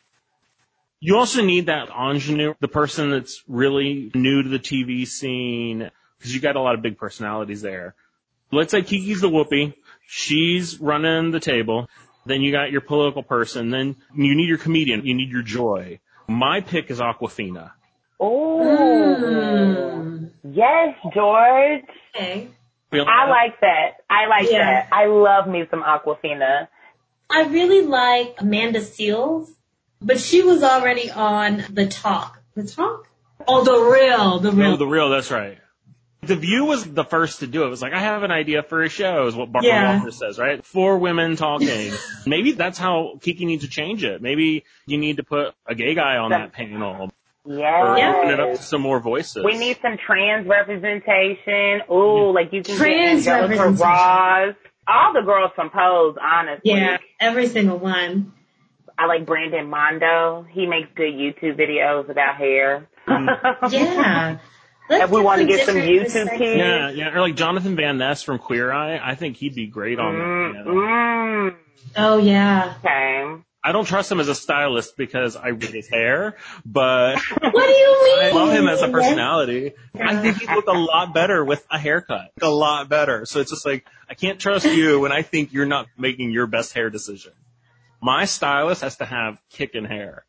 You 1.01 1.17
also 1.17 1.43
need 1.43 1.67
that 1.67 1.89
ingenue, 1.91 2.55
the 2.61 2.69
person 2.69 3.11
that's 3.11 3.43
really 3.49 4.11
new 4.15 4.43
to 4.43 4.49
the 4.49 4.59
TV 4.59 5.07
scene, 5.07 5.91
because 6.19 6.35
you 6.35 6.41
got 6.41 6.57
a 6.57 6.61
lot 6.61 6.75
of 6.75 6.83
big 6.83 6.99
personalities 6.99 7.63
there. 7.63 7.95
Let's 8.53 8.71
say 8.71 8.83
Keke's 8.83 9.21
the 9.23 9.29
whoopee. 9.29 9.75
She's 10.07 10.79
running 10.79 11.31
the 11.31 11.41
table. 11.41 11.89
Then 12.27 12.43
you 12.43 12.53
got 12.53 12.71
your 12.71 12.83
political 12.83 13.23
person. 13.23 13.71
Then 13.71 13.97
you 14.15 14.37
need 14.37 14.49
your 14.49 14.59
comedian. 14.59 15.05
You 15.07 15.15
need 15.15 15.31
your 15.31 15.43
joy. 15.43 15.99
My 16.29 16.61
pick 16.61 16.91
is 16.91 17.01
Awkwafina. 17.01 17.73
Oh, 18.21 18.61
Mm. 18.63 20.31
yes, 20.45 20.95
George. 21.13 21.83
Okay. 22.15 22.49
Feel 22.93 23.07
I 23.09 23.29
like 23.29 23.59
that. 23.63 24.03
I 24.11 24.27
like 24.27 24.51
Yeah. 24.51 24.59
that. 24.59 24.89
I 24.93 25.07
love 25.07 25.49
me 25.49 25.67
some 25.71 25.83
Awkwafina. 25.83 26.69
I 27.31 27.45
really 27.45 27.81
like 27.87 28.37
Amanda 28.39 28.81
Seales, 28.81 29.49
but 30.03 30.21
she 30.21 30.43
was 30.43 30.63
already 30.63 31.11
on 31.11 31.65
The 31.71 31.87
Talk. 31.87 32.39
The 32.55 32.65
Talk? 32.65 33.09
Oh, 33.49 33.65
The 33.65 33.91
Real. 33.91 34.39
The 34.41 34.53
Real. 34.53 34.73
Oh, 34.73 34.77
the 34.77 34.87
real, 34.87 35.09
that's 35.09 35.31
right. 35.31 35.59
The 36.21 36.37
View 36.37 36.67
was 36.67 36.85
the 36.85 37.03
first 37.03 37.41
to 37.41 37.47
do 37.47 37.63
it. 37.65 37.67
It 37.67 37.71
was 37.71 37.83
like, 37.83 37.95
I 37.95 38.01
have 38.01 38.23
an 38.23 38.31
idea 38.31 38.63
for 38.63 38.83
a 38.83 38.89
show, 38.91 39.27
is 39.27 39.35
what 39.35 39.51
Barbara 39.51 39.71
Yeah. 39.71 39.97
Walters 39.97 40.19
says, 40.19 40.39
right? 40.39 40.65
Four 40.65 40.99
women 40.99 41.37
talking. 41.37 41.93
Maybe 42.27 42.53
that's 42.53 42.79
how 42.79 43.15
Keke 43.21 43.41
needs 43.41 43.65
to 43.65 43.71
change 43.71 44.05
it. 44.05 44.21
Maybe 44.21 44.65
you 44.87 44.99
need 44.99 45.17
to 45.17 45.25
put 45.25 45.55
a 45.67 45.75
gay 45.75 45.95
guy 45.95 46.19
on 46.19 46.31
that 46.31 46.53
panel. 46.53 47.11
Or 47.45 47.55
Yes. 47.99 48.17
open 48.17 48.31
it 48.31 48.41
up 48.41 48.51
to 48.53 48.63
some 48.63 48.81
more 48.81 49.01
voices. 49.01 49.45
We 49.45 49.59
need 49.59 49.79
some 49.83 49.97
trans 49.99 50.47
representation. 50.47 51.83
Ooh, 51.91 52.33
like 52.33 52.53
you 52.53 52.63
can 52.63 52.77
Trans 52.77 53.25
get 53.25 53.35
Angelica 53.43 53.63
representation. 53.65 53.87
Ross. 53.87 54.55
All 54.87 55.13
the 55.13 55.23
girls 55.23 55.51
from 55.55 55.71
Pose, 55.71 56.17
honestly. 56.23 56.71
Yeah, 56.73 56.99
every 57.21 57.47
single 57.49 57.79
one. 57.79 58.33
I 58.99 59.07
like 59.07 59.27
Brandon 59.27 59.69
Mondo. 59.69 60.45
He 60.51 60.67
makes 60.67 60.89
good 60.95 61.13
YouTube 61.15 61.57
videos 61.59 62.09
about 62.11 62.37
hair. 62.37 62.89
Yeah. 63.71 64.39
Let's 64.91 65.05
If 65.05 65.11
we 65.11 65.21
wanna 65.23 65.45
get 65.47 65.65
some 65.67 65.77
YouTube 65.77 66.03
perspectives. 66.03 66.39
kids. 66.39 66.59
Yeah, 66.59 66.91
yeah, 66.91 67.15
or 67.15 67.21
like 67.21 67.37
Jonathan 67.37 67.77
Van 67.77 67.99
Ness 67.99 68.23
from 68.23 68.39
Queer 68.39 68.73
Eye. 68.73 68.99
I 69.03 69.15
think 69.15 69.37
he'd 69.37 69.55
be 69.55 69.67
great 69.69 69.99
on 69.99 70.15
that. 70.19 70.25
Mm, 70.25 70.55
panel. 70.55 70.75
mm. 70.75 71.55
Oh 71.97 72.19
yeah. 72.19 72.75
Okay. 72.85 73.43
I 73.64 73.71
don't 73.71 73.85
trust 73.85 74.11
him 74.11 74.19
as 74.19 74.28
a 74.28 74.35
stylist 74.35 74.97
because 74.97 75.37
I 75.37 75.49
read 75.49 75.73
his 75.73 75.88
hair, 75.88 76.37
but 76.66 77.16
What 77.40 77.66
do 77.66 77.73
you 77.73 78.04
mean? 78.04 78.25
I 78.25 78.31
love 78.33 78.52
him 78.52 78.66
as 78.66 78.83
a 78.83 78.88
personality. 78.88 79.73
I 79.95 80.16
think 80.16 80.38
he'd 80.38 80.50
look 80.50 80.66
a 80.66 80.73
lot 80.73 81.14
better 81.14 81.45
with 81.45 81.64
a 81.71 81.78
haircut. 81.78 82.33
A 82.40 82.49
lot 82.49 82.88
better. 82.88 83.25
So 83.25 83.40
it's 83.40 83.50
just 83.50 83.64
like, 83.64 83.87
I 84.11 84.14
can't 84.14 84.40
trust 84.40 84.66
you 84.66 84.99
when 84.99 85.12
I 85.12 85.23
think 85.23 85.52
you're 85.52 85.66
not 85.66 85.87
making 85.97 86.33
your 86.33 86.49
best 86.49 86.73
hair 86.73 86.90
decision. 86.90 87.33
My 88.00 88.25
stylist 88.25 88.83
has 88.83 88.97
to 88.97 89.04
have 89.04 89.38
kicking 89.50 89.85
hair. 89.85 90.25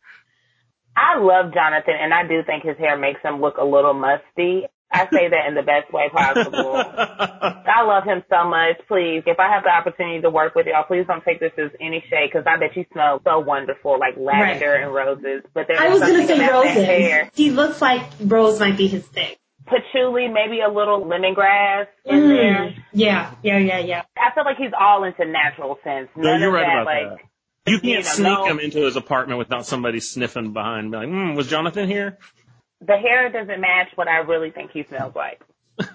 I 0.95 1.17
love 1.17 1.55
Jonathan, 1.55 1.95
and 1.99 2.13
I 2.13 2.27
do 2.27 2.43
think 2.45 2.63
his 2.63 2.77
hair 2.77 2.95
makes 2.97 3.21
him 3.23 3.41
look 3.41 3.57
a 3.57 3.65
little 3.65 3.95
musty. 3.95 4.67
I 4.91 5.07
say 5.11 5.27
that 5.29 5.47
in 5.47 5.55
the 5.55 5.63
best 5.63 5.91
way 5.91 6.07
possible. 6.09 6.73
I 7.75 7.81
love 7.83 8.03
him 8.03 8.23
so 8.29 8.47
much. 8.47 8.77
Please, 8.87 9.23
if 9.25 9.39
I 9.39 9.49
have 9.51 9.63
the 9.63 9.69
opportunity 9.69 10.21
to 10.21 10.29
work 10.29 10.53
with 10.55 10.67
y'all, 10.67 10.83
please 10.83 11.05
don't 11.07 11.23
take 11.23 11.39
this 11.39 11.51
as 11.57 11.71
any 11.81 12.03
shade 12.09 12.29
because 12.31 12.45
I 12.45 12.57
bet 12.57 12.75
you 12.77 12.85
smell 12.93 13.19
so 13.25 13.39
wonderful, 13.39 13.97
like 13.99 14.15
lavender 14.17 14.71
Right. 14.73 14.83
and 14.83 14.93
roses. 14.93 15.41
But 15.53 15.65
there's 15.67 15.79
I 15.79 15.89
was 15.89 15.99
gonna 16.01 16.27
say 16.27 16.35
about 16.45 16.65
hair. 16.67 17.19
roses. 17.23 17.31
He 17.35 17.49
looks 17.51 17.81
like 17.81 18.01
rose 18.19 18.59
might 18.59 18.77
be 18.77 18.87
his 18.87 19.05
thing. 19.07 19.35
Patchouli, 19.65 20.27
maybe 20.27 20.59
a 20.59 20.67
little 20.69 21.05
lemongrass 21.05 21.87
in 22.05 22.19
Mm. 22.19 22.27
there. 22.29 22.75
Yeah, 22.93 23.31
yeah, 23.41 23.57
yeah, 23.57 23.79
yeah. 23.79 24.01
I 24.17 24.33
feel 24.35 24.43
like 24.43 24.57
he's 24.57 24.73
all 24.79 25.03
into 25.05 25.25
natural 25.25 25.79
scents. 25.83 26.11
No, 26.15 26.35
you're 26.35 26.51
right 26.51 26.65
that, 26.67 26.81
about 26.81 26.85
like, 26.85 27.09
that. 27.17 27.19
You 27.65 27.75
you 27.75 27.79
can't 27.79 28.03
know, 28.05 28.11
sneak 28.11 28.25
no- 28.39 28.45
him 28.45 28.59
into 28.59 28.79
his 28.83 28.97
apartment 28.97 29.39
without 29.39 29.65
somebody 29.65 30.01
sniffing 30.01 30.51
behind, 30.51 30.91
be 30.91 30.97
like, 30.97 31.07
hmm, 31.07 31.33
was 31.35 31.47
Jonathan 31.47 31.87
here? 31.87 32.17
the 32.85 32.97
hair 32.97 33.29
doesn't 33.29 33.61
match 33.61 33.87
what 33.95 34.09
I 34.09 34.17
really 34.17 34.51
think 34.51 34.71
he 34.71 34.83
smells 34.83 35.15
like. 35.15 35.39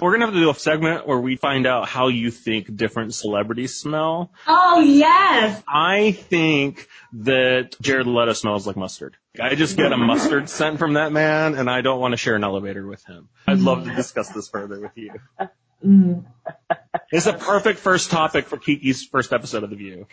We're 0.00 0.12
gonna 0.12 0.26
have 0.26 0.34
to 0.34 0.40
do 0.40 0.50
a 0.50 0.54
segment 0.54 1.06
where 1.06 1.18
we 1.18 1.36
find 1.36 1.66
out 1.66 1.88
how 1.88 2.08
you 2.08 2.30
think 2.30 2.74
different 2.76 3.14
celebrities 3.14 3.74
smell. 3.74 4.32
Oh 4.46 4.80
yes. 4.80 5.62
I 5.68 6.12
think 6.12 6.88
that 7.12 7.76
Jared 7.80 8.06
Leto 8.06 8.32
smells 8.32 8.66
like 8.66 8.76
mustard. 8.76 9.16
I 9.40 9.54
just 9.54 9.76
get 9.76 9.92
a 9.92 9.96
mustard 9.96 10.48
scent 10.48 10.78
from 10.78 10.94
that 10.94 11.12
man, 11.12 11.54
and 11.54 11.68
I 11.70 11.82
don't 11.82 12.00
want 12.00 12.12
to 12.12 12.16
share 12.16 12.36
an 12.36 12.44
elevator 12.44 12.86
with 12.86 13.04
him. 13.04 13.28
I'd 13.46 13.58
love 13.58 13.84
to 13.84 13.94
discuss 13.94 14.28
this 14.30 14.48
further 14.48 14.80
with 14.80 14.92
you. 14.96 15.12
It's 17.12 17.26
a 17.26 17.32
perfect 17.34 17.78
first 17.78 18.10
topic 18.10 18.46
for 18.46 18.56
Keke's 18.56 19.04
first 19.04 19.32
episode 19.32 19.62
of 19.62 19.70
The 19.70 19.76
View. 19.76 20.06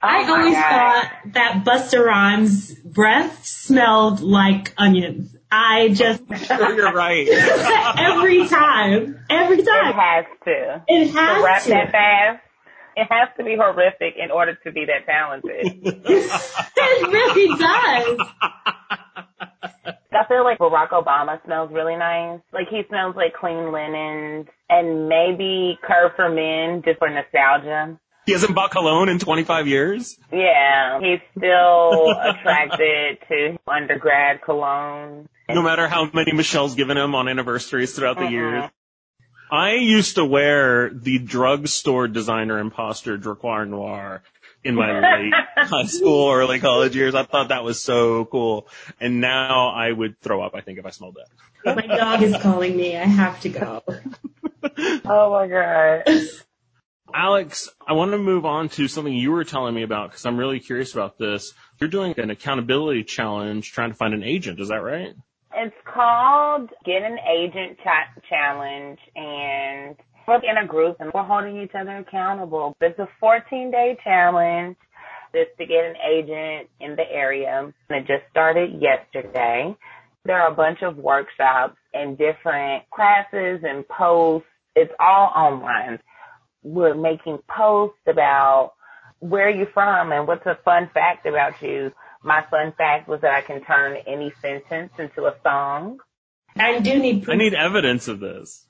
I 0.00 0.24
Oh 0.24 0.36
always 0.36 0.54
thought 0.54 1.12
that 1.32 1.64
Busta 1.64 2.04
Rhymes' 2.04 2.74
breath 2.74 3.44
smelled 3.44 4.20
like 4.20 4.72
onions. 4.78 5.35
I 5.50 5.88
just 5.88 6.22
Sure, 6.46 6.74
you're 6.74 6.92
right. 6.92 7.28
every 7.98 8.46
time, 8.48 9.20
every 9.30 9.62
time. 9.62 9.88
It 9.90 9.94
has 9.94 10.24
to. 10.44 10.84
It 10.88 11.12
To 11.12 11.14
rap 11.42 11.62
has 11.62 11.66
that 11.66 11.84
to. 11.86 11.90
fast, 11.92 12.42
it 12.96 13.06
has 13.10 13.28
to 13.38 13.44
be 13.44 13.56
horrific 13.56 14.14
in 14.16 14.30
order 14.30 14.56
to 14.64 14.72
be 14.72 14.86
that 14.86 15.06
talented. 15.06 15.80
it 15.84 17.08
really 17.12 17.58
does. 17.58 18.28
I 20.12 20.24
feel 20.28 20.44
like 20.44 20.58
Barack 20.58 20.90
Obama 20.90 21.42
smells 21.44 21.70
really 21.72 21.96
nice. 21.96 22.40
Like 22.52 22.68
he 22.70 22.82
smells 22.88 23.14
like 23.16 23.34
clean 23.34 23.70
linens 23.70 24.46
and 24.70 25.08
maybe 25.08 25.78
Curve 25.86 26.12
for 26.16 26.28
Men 26.30 26.82
just 26.84 26.98
for 26.98 27.10
nostalgia. 27.10 27.98
He 28.24 28.32
hasn't 28.32 28.54
bought 28.56 28.72
cologne 28.72 29.08
in 29.08 29.18
25 29.20 29.68
years. 29.68 30.18
Yeah, 30.32 30.98
he's 31.00 31.20
still 31.36 32.10
attracted 32.10 33.18
to 33.28 33.56
undergrad 33.68 34.42
cologne. 34.44 35.28
No 35.48 35.62
matter 35.62 35.86
how 35.88 36.10
many 36.12 36.32
Michelle's 36.32 36.74
given 36.74 36.96
him 36.96 37.14
on 37.14 37.28
anniversaries 37.28 37.94
throughout 37.94 38.16
the 38.18 38.24
Mhm. 38.24 38.30
years. 38.30 38.64
I 39.50 39.74
used 39.74 40.16
to 40.16 40.24
wear 40.24 40.90
the 40.90 41.18
drugstore 41.18 42.08
designer 42.08 42.58
imposter 42.58 43.16
Drakkar 43.16 43.68
Noir 43.68 44.22
in 44.64 44.74
my 44.74 44.98
late 45.20 45.32
high 45.56 45.84
school, 45.86 46.32
early 46.32 46.58
college 46.58 46.96
years. 46.96 47.14
I 47.14 47.22
thought 47.22 47.48
that 47.48 47.62
was 47.62 47.80
so 47.80 48.24
cool. 48.24 48.66
And 49.00 49.20
now 49.20 49.68
I 49.68 49.92
would 49.92 50.20
throw 50.20 50.42
up, 50.42 50.56
I 50.56 50.62
think, 50.62 50.80
if 50.80 50.86
I 50.86 50.90
smelled 50.90 51.16
that. 51.64 51.76
My 51.76 51.86
dog 51.86 52.22
is 52.22 52.36
calling 52.42 52.76
me. 52.76 52.96
I 52.96 53.04
have 53.04 53.40
to 53.42 53.48
go. 53.48 53.82
Oh 55.04 55.30
my 55.30 55.46
god. 55.46 56.02
Alex, 57.14 57.68
I 57.86 57.92
want 57.92 58.10
to 58.10 58.18
move 58.18 58.44
on 58.44 58.68
to 58.70 58.88
something 58.88 59.12
you 59.14 59.30
were 59.30 59.44
telling 59.44 59.74
me 59.74 59.82
about 59.84 60.10
because 60.10 60.26
I'm 60.26 60.36
really 60.36 60.58
curious 60.58 60.92
about 60.92 61.18
this. 61.18 61.52
You're 61.80 61.88
doing 61.88 62.18
an 62.18 62.30
accountability 62.30 63.04
challenge 63.04 63.70
trying 63.70 63.90
to 63.90 63.94
find 63.96 64.12
an 64.12 64.24
agent. 64.24 64.58
Is 64.60 64.68
that 64.68 64.82
right? 64.82 65.14
It's 65.56 65.76
called 65.92 66.70
Get 66.86 67.02
an 67.02 67.18
Agent 67.28 67.78
Cha- 67.84 68.20
Challenge, 68.30 69.00
and 69.16 69.96
we're 70.28 70.36
in 70.44 70.58
a 70.62 70.66
group 70.68 70.98
and 71.00 71.10
we're 71.14 71.24
holding 71.24 71.62
each 71.62 71.72
other 71.78 71.98
accountable. 71.98 72.76
It's 72.82 72.98
a 73.00 73.08
14 73.20 73.72
day 73.72 73.98
challenge. 74.04 74.76
It's 75.34 75.50
to 75.58 75.66
get 75.66 75.84
an 75.84 75.96
agent 76.08 76.70
in 76.80 76.96
the 76.96 77.10
area. 77.10 77.72
And 77.90 77.98
it 77.98 78.06
just 78.08 78.30
started 78.30 78.80
yesterday. 78.82 79.76
There 80.26 80.40
are 80.40 80.52
a 80.52 80.56
bunch 80.56 80.80
of 80.82 80.98
workshops 80.98 81.76
and 81.94 82.18
different 82.18 82.84
classes 82.94 83.60
and 83.64 83.88
posts. 83.88 84.48
It's 84.76 84.92
all 85.00 85.32
online. 85.36 86.00
We're 86.64 86.94
making 86.96 87.38
posts 87.48 87.98
about 88.08 88.72
where 89.20 89.50
you're 89.50 89.68
from 89.74 90.12
and 90.12 90.28
what's 90.28 90.46
a 90.46 90.58
fun 90.64 90.90
fact 90.94 91.26
about 91.26 91.62
you. 91.62 91.92
My 92.26 92.42
fun 92.50 92.72
fact 92.76 93.06
was 93.08 93.20
that 93.20 93.32
I 93.32 93.40
can 93.40 93.62
turn 93.62 93.98
any 94.04 94.32
sentence 94.42 94.92
into 94.98 95.26
a 95.26 95.34
song. 95.44 96.00
I 96.56 96.80
do 96.80 96.98
need 96.98 97.30
I 97.30 97.36
need 97.36 97.54
evidence 97.54 98.08
of 98.08 98.18
this. 98.18 98.66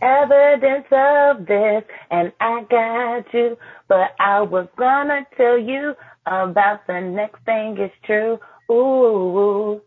Evidence 0.00 0.86
of 0.92 1.44
this, 1.44 1.82
and 2.12 2.32
I 2.40 2.62
got 2.62 3.34
you, 3.34 3.58
but 3.88 4.14
I 4.20 4.42
was 4.42 4.68
gonna 4.76 5.26
tell 5.36 5.58
you 5.58 5.96
about 6.26 6.86
the 6.86 7.00
next 7.00 7.44
thing 7.44 7.76
is 7.76 7.90
true. 8.04 8.38
Ooh, 8.70 9.82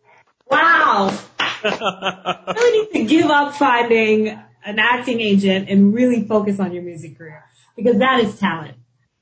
Wow. 0.51 1.17
I 1.39 2.53
really 2.53 2.87
need 2.87 2.99
to 2.99 3.15
give 3.15 3.31
up 3.31 3.55
finding 3.55 4.27
an 4.65 4.77
acting 4.77 5.21
agent 5.21 5.69
and 5.69 5.93
really 5.93 6.27
focus 6.27 6.59
on 6.59 6.73
your 6.73 6.83
music 6.83 7.17
career 7.17 7.45
because 7.77 7.97
that 7.99 8.19
is 8.19 8.37
talent. 8.37 8.75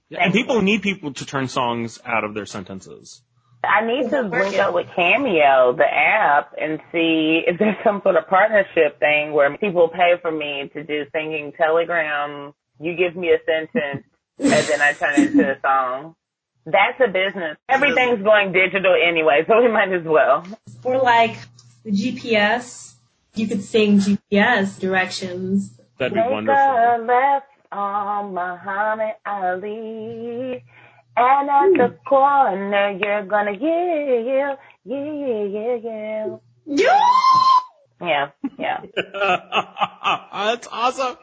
and 0.10 0.34
people 0.34 0.64
need 0.64 0.82
people 0.82 1.14
to 1.14 1.26
turn 1.28 1.48
songs 1.48 2.00
out 2.04 2.24
of 2.24 2.34
their 2.34 2.48
sentences. 2.48 3.22
I 3.64 3.86
need 3.86 4.10
to 4.10 4.22
link 4.22 4.58
up 4.58 4.74
with 4.74 4.88
Cameo, 4.96 5.74
the 5.78 5.86
app, 5.86 6.54
and 6.60 6.80
see 6.92 7.42
if 7.48 7.58
there's 7.60 7.78
some 7.84 8.02
sort 8.04 8.16
of 8.18 8.28
partnership 8.28 9.00
thing 9.00 9.32
where 9.34 9.56
people 9.58 9.88
pay 9.90 10.14
for 10.22 10.32
me 10.32 10.70
to 10.74 10.84
do 10.84 11.06
singing 11.14 11.54
telegram. 11.58 12.54
You 12.80 12.96
give 12.96 13.16
me 13.16 13.30
a 13.30 13.38
sentence, 13.46 14.06
and 14.40 14.50
then 14.68 14.82
I 14.82 14.94
turn 14.94 15.14
it 15.16 15.32
into 15.32 15.50
a 15.50 15.60
song. 15.62 16.16
That's 16.66 17.00
a 17.00 17.08
business. 17.12 17.58
Everything's 17.70 18.24
going 18.24 18.52
digital 18.54 18.96
anyway, 18.96 19.44
so 19.48 19.62
we 19.62 19.70
might 19.70 19.92
as 19.94 20.04
well. 20.06 20.46
Or 20.84 20.98
like 21.02 21.38
the 21.84 21.92
GPS, 21.92 22.94
you 23.36 23.48
could 23.48 23.64
sing 23.64 24.00
GPS 24.00 24.80
directions. 24.80 25.78
That'd 25.98 26.14
be 26.14 26.20
Make 26.22 26.30
wonderful. 26.32 26.62
a 26.62 26.98
left 27.06 27.48
on 27.72 28.34
Muhammad 28.34 29.16
Ali. 29.26 30.64
And 31.16 31.50
at 31.50 31.78
the 31.78 31.96
hmm. 31.96 32.08
corner, 32.08 32.92
you're 32.92 33.26
gonna 33.26 33.52
yeah, 33.52 34.20
yeah, 34.20 34.56
yeah, 34.86 35.44
yeah, 35.46 36.38
yeah. 36.66 37.08
Yeah, 38.02 38.30
yeah. 38.58 38.82
That's 40.34 40.68
awesome. 40.72 41.18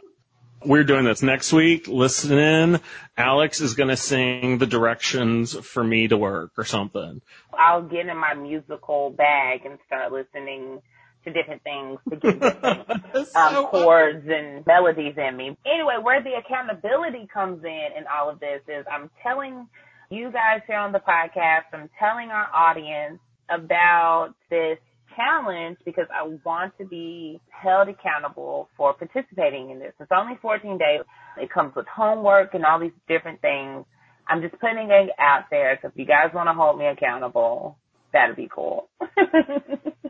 We're 0.64 0.84
doing 0.84 1.04
this 1.04 1.22
next 1.22 1.52
week. 1.52 1.88
Listen 1.88 2.38
in. 2.38 2.80
Alex 3.16 3.60
is 3.60 3.74
going 3.74 3.88
to 3.88 3.96
sing 3.96 4.58
the 4.58 4.66
directions 4.66 5.54
for 5.54 5.82
me 5.82 6.08
to 6.08 6.18
work 6.18 6.52
or 6.58 6.64
something. 6.64 7.22
I'll 7.58 7.82
get 7.82 8.06
in 8.06 8.16
my 8.16 8.34
musical 8.34 9.10
bag 9.10 9.64
and 9.64 9.78
start 9.86 10.12
listening 10.12 10.82
to 11.24 11.32
different 11.32 11.62
things 11.62 11.98
to 12.08 12.16
get 12.16 12.40
different 12.40 12.88
um, 13.36 13.66
chords 13.66 14.26
and 14.28 14.64
melodies 14.66 15.14
in 15.16 15.36
me. 15.36 15.56
Anyway, 15.66 15.96
where 16.02 16.22
the 16.22 16.34
accountability 16.34 17.28
comes 17.32 17.62
in 17.64 17.88
in 17.96 18.04
all 18.06 18.30
of 18.30 18.40
this 18.40 18.60
is 18.68 18.84
I'm 18.90 19.10
telling 19.22 19.68
you 20.10 20.32
guys 20.32 20.60
here 20.66 20.78
on 20.78 20.92
the 20.92 20.98
podcast, 20.98 21.72
I'm 21.72 21.88
telling 21.98 22.30
our 22.30 22.48
audience 22.54 23.20
about 23.48 24.34
this 24.48 24.78
challenge 25.16 25.78
because 25.84 26.06
I 26.12 26.26
want 26.44 26.76
to 26.78 26.84
be 26.84 27.40
held 27.50 27.88
accountable 27.88 28.68
for 28.76 28.94
participating 28.94 29.70
in 29.70 29.78
this. 29.78 29.92
It's 30.00 30.10
only 30.14 30.34
14 30.40 30.78
days. 30.78 31.00
It 31.36 31.50
comes 31.50 31.74
with 31.74 31.86
homework 31.86 32.54
and 32.54 32.64
all 32.64 32.80
these 32.80 32.92
different 33.08 33.40
things. 33.40 33.84
I'm 34.28 34.42
just 34.42 34.58
putting 34.60 34.90
it 34.90 35.10
out 35.18 35.44
there. 35.50 35.78
So 35.82 35.88
if 35.88 35.94
you 35.96 36.06
guys 36.06 36.30
want 36.34 36.48
to 36.48 36.52
hold 36.52 36.78
me 36.78 36.86
accountable, 36.86 37.76
that'd 38.12 38.36
be 38.36 38.48
cool. 38.52 38.88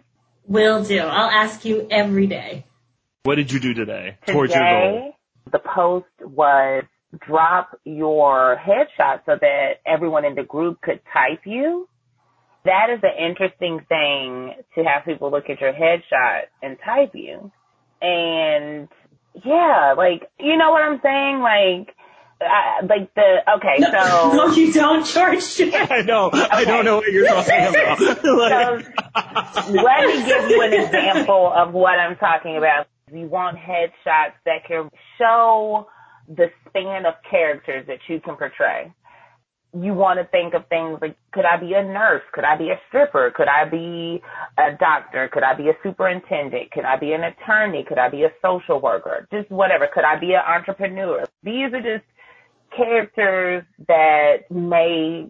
Will 0.50 0.82
do. 0.82 0.98
I'll 0.98 1.30
ask 1.30 1.64
you 1.64 1.86
every 1.92 2.26
day. 2.26 2.66
What 3.22 3.36
did 3.36 3.52
you 3.52 3.60
do 3.60 3.72
today 3.72 4.18
towards 4.26 4.52
your 4.52 4.64
goal? 4.64 4.96
Today, 4.96 5.16
the 5.52 5.60
post 5.60 6.06
was 6.20 6.82
drop 7.24 7.78
your 7.84 8.56
headshot 8.56 9.20
so 9.26 9.36
that 9.40 9.74
everyone 9.86 10.24
in 10.24 10.34
the 10.34 10.42
group 10.42 10.80
could 10.80 11.00
type 11.12 11.42
you. 11.44 11.88
That 12.64 12.88
is 12.92 12.98
an 13.04 13.30
interesting 13.30 13.86
thing 13.88 14.54
to 14.74 14.82
have 14.82 15.04
people 15.04 15.30
look 15.30 15.48
at 15.48 15.60
your 15.60 15.72
headshot 15.72 16.42
and 16.60 16.76
type 16.84 17.12
you. 17.14 17.52
And 18.02 18.88
yeah, 19.44 19.94
like, 19.96 20.28
you 20.40 20.56
know 20.56 20.72
what 20.72 20.82
I'm 20.82 21.00
saying? 21.00 21.38
Like, 21.38 21.94
I, 22.40 22.80
like 22.88 23.12
the 23.14 23.38
okay, 23.56 23.76
No, 23.78 23.90
so 23.90 24.32
no, 24.34 24.46
you 24.54 24.72
don't, 24.72 25.04
George. 25.06 25.60
I 25.74 26.02
know. 26.02 26.30
I 26.32 26.64
don't 26.64 26.84
know 26.84 26.96
what 26.96 27.12
you're 27.12 27.26
talking 27.26 27.66
about. 27.68 28.00
Like- 28.00 28.84
So 29.54 29.72
let 29.72 30.06
me 30.06 30.24
give 30.26 30.50
you 30.50 30.62
an 30.62 30.72
example 30.72 31.52
of 31.54 31.72
what 31.74 31.98
I'm 31.98 32.16
talking 32.16 32.56
about. 32.56 32.86
You 33.12 33.26
want 33.26 33.58
headshots 33.58 34.34
that 34.46 34.64
can 34.66 34.88
show 35.18 35.88
the 36.28 36.46
span 36.68 37.06
of 37.06 37.14
characters 37.28 37.86
that 37.88 37.98
you 38.08 38.20
can 38.20 38.36
portray. 38.36 38.92
You 39.72 39.94
want 39.94 40.18
to 40.18 40.24
think 40.26 40.54
of 40.54 40.66
things 40.68 40.98
like, 41.00 41.16
could 41.32 41.44
I 41.44 41.56
be 41.56 41.74
a 41.74 41.82
nurse? 41.84 42.22
Could 42.32 42.44
I 42.44 42.56
be 42.56 42.70
a 42.70 42.80
stripper? 42.88 43.32
Could 43.36 43.46
I 43.48 43.68
be 43.68 44.20
a 44.58 44.76
doctor? 44.78 45.28
Could 45.32 45.42
I 45.44 45.54
be 45.54 45.68
a 45.68 45.74
superintendent? 45.82 46.70
Could 46.72 46.84
I 46.84 46.96
be 46.96 47.12
an 47.12 47.22
attorney? 47.22 47.84
Could 47.88 47.98
I 47.98 48.08
be 48.08 48.24
a 48.24 48.30
social 48.42 48.80
worker? 48.80 49.28
Just 49.32 49.50
whatever. 49.50 49.86
Could 49.92 50.04
I 50.04 50.18
be 50.18 50.32
an 50.34 50.42
entrepreneur? 50.46 51.24
These 51.44 51.72
are 51.72 51.82
just 51.82 52.04
characters 52.76 53.64
that 53.88 54.50
may 54.50 55.28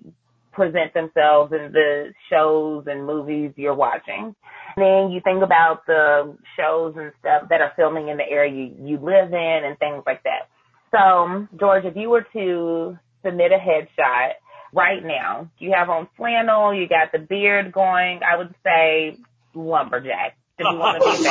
present 0.52 0.92
themselves 0.94 1.52
in 1.52 1.72
the 1.72 2.12
shows 2.28 2.84
and 2.86 3.06
movies 3.06 3.52
you're 3.56 3.74
watching. 3.74 4.34
And 4.76 4.84
Then 4.84 5.10
you 5.10 5.20
think 5.22 5.42
about 5.42 5.86
the 5.86 6.36
shows 6.56 6.94
and 6.96 7.12
stuff 7.20 7.48
that 7.50 7.60
are 7.60 7.72
filming 7.76 8.08
in 8.08 8.16
the 8.16 8.28
area 8.28 8.52
you, 8.52 8.74
you 8.84 8.96
live 8.98 9.32
in 9.32 9.60
and 9.64 9.78
things 9.78 10.02
like 10.06 10.22
that. 10.24 10.48
So, 10.90 10.98
um, 10.98 11.48
George, 11.58 11.84
if 11.84 11.96
you 11.96 12.10
were 12.10 12.26
to 12.32 12.98
submit 13.24 13.52
a 13.52 13.58
headshot 13.58 14.32
right 14.72 15.04
now, 15.04 15.50
you 15.58 15.72
have 15.72 15.88
on 15.88 16.08
flannel, 16.16 16.74
you 16.74 16.88
got 16.88 17.12
the 17.12 17.18
beard 17.18 17.72
going, 17.72 18.20
I 18.22 18.36
would 18.36 18.54
say 18.64 19.16
lumberjack. 19.54 20.36
If 20.58 20.66
you 20.70 20.78
want 20.78 21.00
to 21.00 21.08
be 21.08 21.22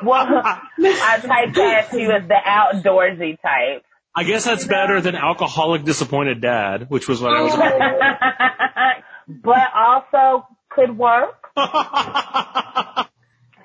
well, 0.06 0.42
I 0.82 1.18
typecast 1.18 1.92
you 2.00 2.10
as 2.10 2.26
the 2.26 2.38
outdoorsy 2.46 3.38
type. 3.42 3.84
I 4.14 4.24
guess 4.24 4.44
that's 4.44 4.66
better 4.66 5.00
than 5.00 5.14
alcoholic 5.14 5.84
disappointed 5.84 6.40
dad, 6.40 6.90
which 6.90 7.08
was 7.08 7.20
what 7.20 7.32
I 7.32 7.42
was. 7.42 9.02
but 9.28 9.68
also 9.74 10.46
could 10.68 10.96
work. 10.96 11.50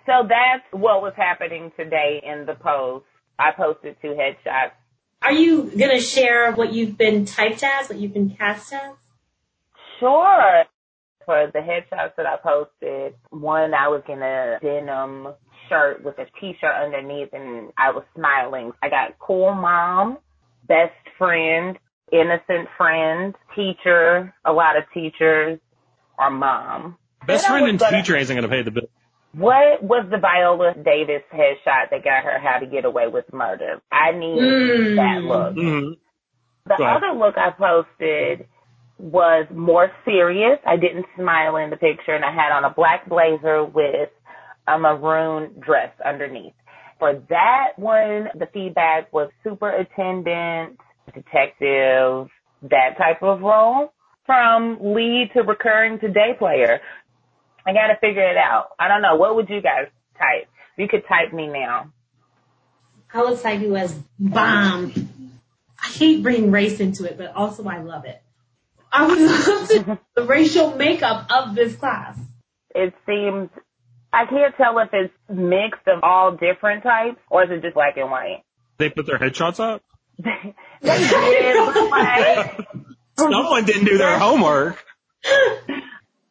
So 0.05 0.27
that's 0.27 0.63
what 0.71 1.01
was 1.01 1.13
happening 1.17 1.71
today 1.77 2.21
in 2.23 2.45
the 2.45 2.53
post. 2.53 3.05
I 3.39 3.51
posted 3.51 3.97
two 4.01 4.09
headshots. 4.09 4.71
Are 5.21 5.33
you 5.33 5.63
gonna 5.63 5.99
share 5.99 6.51
what 6.51 6.71
you've 6.73 6.97
been 6.97 7.25
typed 7.25 7.63
as, 7.63 7.89
what 7.89 7.97
you've 7.97 8.13
been 8.13 8.29
cast 8.29 8.71
as? 8.71 8.93
Sure. 9.99 10.63
For 11.25 11.49
the 11.51 11.59
headshots 11.59 12.15
that 12.17 12.27
I 12.27 12.37
posted, 12.37 13.15
one 13.31 13.73
I 13.73 13.87
was 13.87 14.03
in 14.07 14.21
a 14.21 14.59
denim 14.61 15.33
shirt 15.67 16.03
with 16.03 16.19
a 16.19 16.25
t-shirt 16.39 16.75
underneath 16.83 17.29
and 17.33 17.71
I 17.75 17.89
was 17.89 18.03
smiling. 18.15 18.73
I 18.83 18.89
got 18.89 19.17
cool 19.17 19.55
mom, 19.55 20.19
best 20.67 20.93
friend, 21.17 21.77
innocent 22.11 22.67
friend, 22.77 23.35
teacher, 23.55 24.33
a 24.45 24.51
lot 24.53 24.77
of 24.77 24.83
teachers, 24.93 25.59
or 26.19 26.29
mom. 26.29 26.97
Best 27.27 27.43
Then 27.43 27.51
friend 27.51 27.67
and 27.69 27.79
gonna- 27.79 27.97
teacher 27.97 28.15
isn't 28.15 28.35
going 28.35 28.43
to 28.47 28.49
pay 28.55 28.61
the 28.61 28.71
bill. 28.71 28.89
What 29.33 29.83
was 29.83 30.05
the 30.09 30.17
Viola 30.17 30.73
Davis 30.75 31.21
headshot 31.33 31.89
that 31.91 32.03
got 32.05 32.23
her 32.23 32.39
how 32.39 32.59
to 32.59 32.65
get 32.65 32.85
away 32.85 33.07
with 33.07 33.25
murder? 33.33 33.81
I 33.91 34.11
need 34.11 34.39
Mm. 34.39 34.95
that 34.95 35.23
look. 35.23 35.53
hmm 35.55 35.89
The 36.67 36.75
Go 36.77 36.83
other 36.85 37.11
look 37.11 37.37
I 37.37 37.51
posted 37.51 38.47
was 38.97 39.45
more 39.51 39.91
serious. 40.05 40.57
I 40.65 40.77
didn't 40.77 41.05
smile 41.17 41.57
in 41.57 41.69
the 41.69 41.75
picture 41.75 42.13
and 42.15 42.23
I 42.23 42.31
had 42.31 42.53
on 42.53 42.63
a 42.63 42.69
black 42.69 43.07
blazer 43.07 43.63
with 43.65 44.09
a 44.67 44.79
maroon 44.79 45.59
dress 45.59 45.91
underneath. 46.03 46.53
For 46.99 47.21
that 47.29 47.73
one, 47.77 48.29
the 48.35 48.47
feedback 48.53 49.11
was 49.11 49.29
superintendent, 49.43 50.79
detective, 51.13 52.29
that 52.63 52.97
type 52.97 53.21
of 53.21 53.41
role. 53.41 53.91
From 54.25 54.79
lead 54.81 55.29
to 55.33 55.41
recurring 55.43 55.99
to 55.99 56.07
day 56.07 56.33
player. 56.37 56.79
I 57.67 57.73
gotta 57.73 57.95
figure 58.01 58.27
it 58.27 58.37
out. 58.37 58.69
I 58.79 58.87
don't 58.87 59.03
know. 59.03 59.15
What 59.15 59.35
would 59.35 59.49
you 59.49 59.61
guys 59.61 59.87
type? 60.17 60.47
You 60.77 60.87
could 60.87 61.03
type 61.07 61.31
me 61.31 61.47
now. 61.47 61.91
I 63.13 63.23
would 63.23 63.39
type 63.39 63.61
you 63.61 63.75
as 63.75 63.93
bomb. 64.19 64.91
I 65.81 65.87
hate 65.87 66.23
bringing 66.23 66.51
race 66.51 66.79
into 66.79 67.05
it, 67.05 67.17
but 67.17 67.33
also 67.35 67.63
I 67.65 67.81
love 67.81 68.05
it. 68.05 68.21
I 68.91 69.07
would 69.07 69.19
love 69.19 69.69
to 69.69 69.99
the 70.15 70.23
racial 70.23 70.75
makeup 70.75 71.27
of 71.29 71.55
this 71.55 71.75
class. 71.75 72.17
it 72.73 72.93
seems 73.05 73.49
I 74.15 74.25
can't 74.27 74.55
tell 74.55 74.79
if 74.79 74.89
it's 74.93 75.13
mixed 75.29 75.85
of 75.87 76.01
all 76.01 76.31
different 76.31 76.83
types 76.83 77.17
or 77.29 77.43
is 77.43 77.49
it 77.51 77.61
just 77.61 77.73
black 77.73 77.97
and 77.97 78.09
white. 78.09 78.43
They 78.77 78.89
put 78.89 79.05
their 79.05 79.19
headshots 79.19 79.59
up. 79.59 79.83
they 80.17 80.53
did, 80.81 81.73
but 81.73 81.89
like, 81.89 82.67
Someone 83.17 83.65
didn't 83.65 83.83
do 83.83 83.97
their 83.97 84.17
homework. 84.17 84.81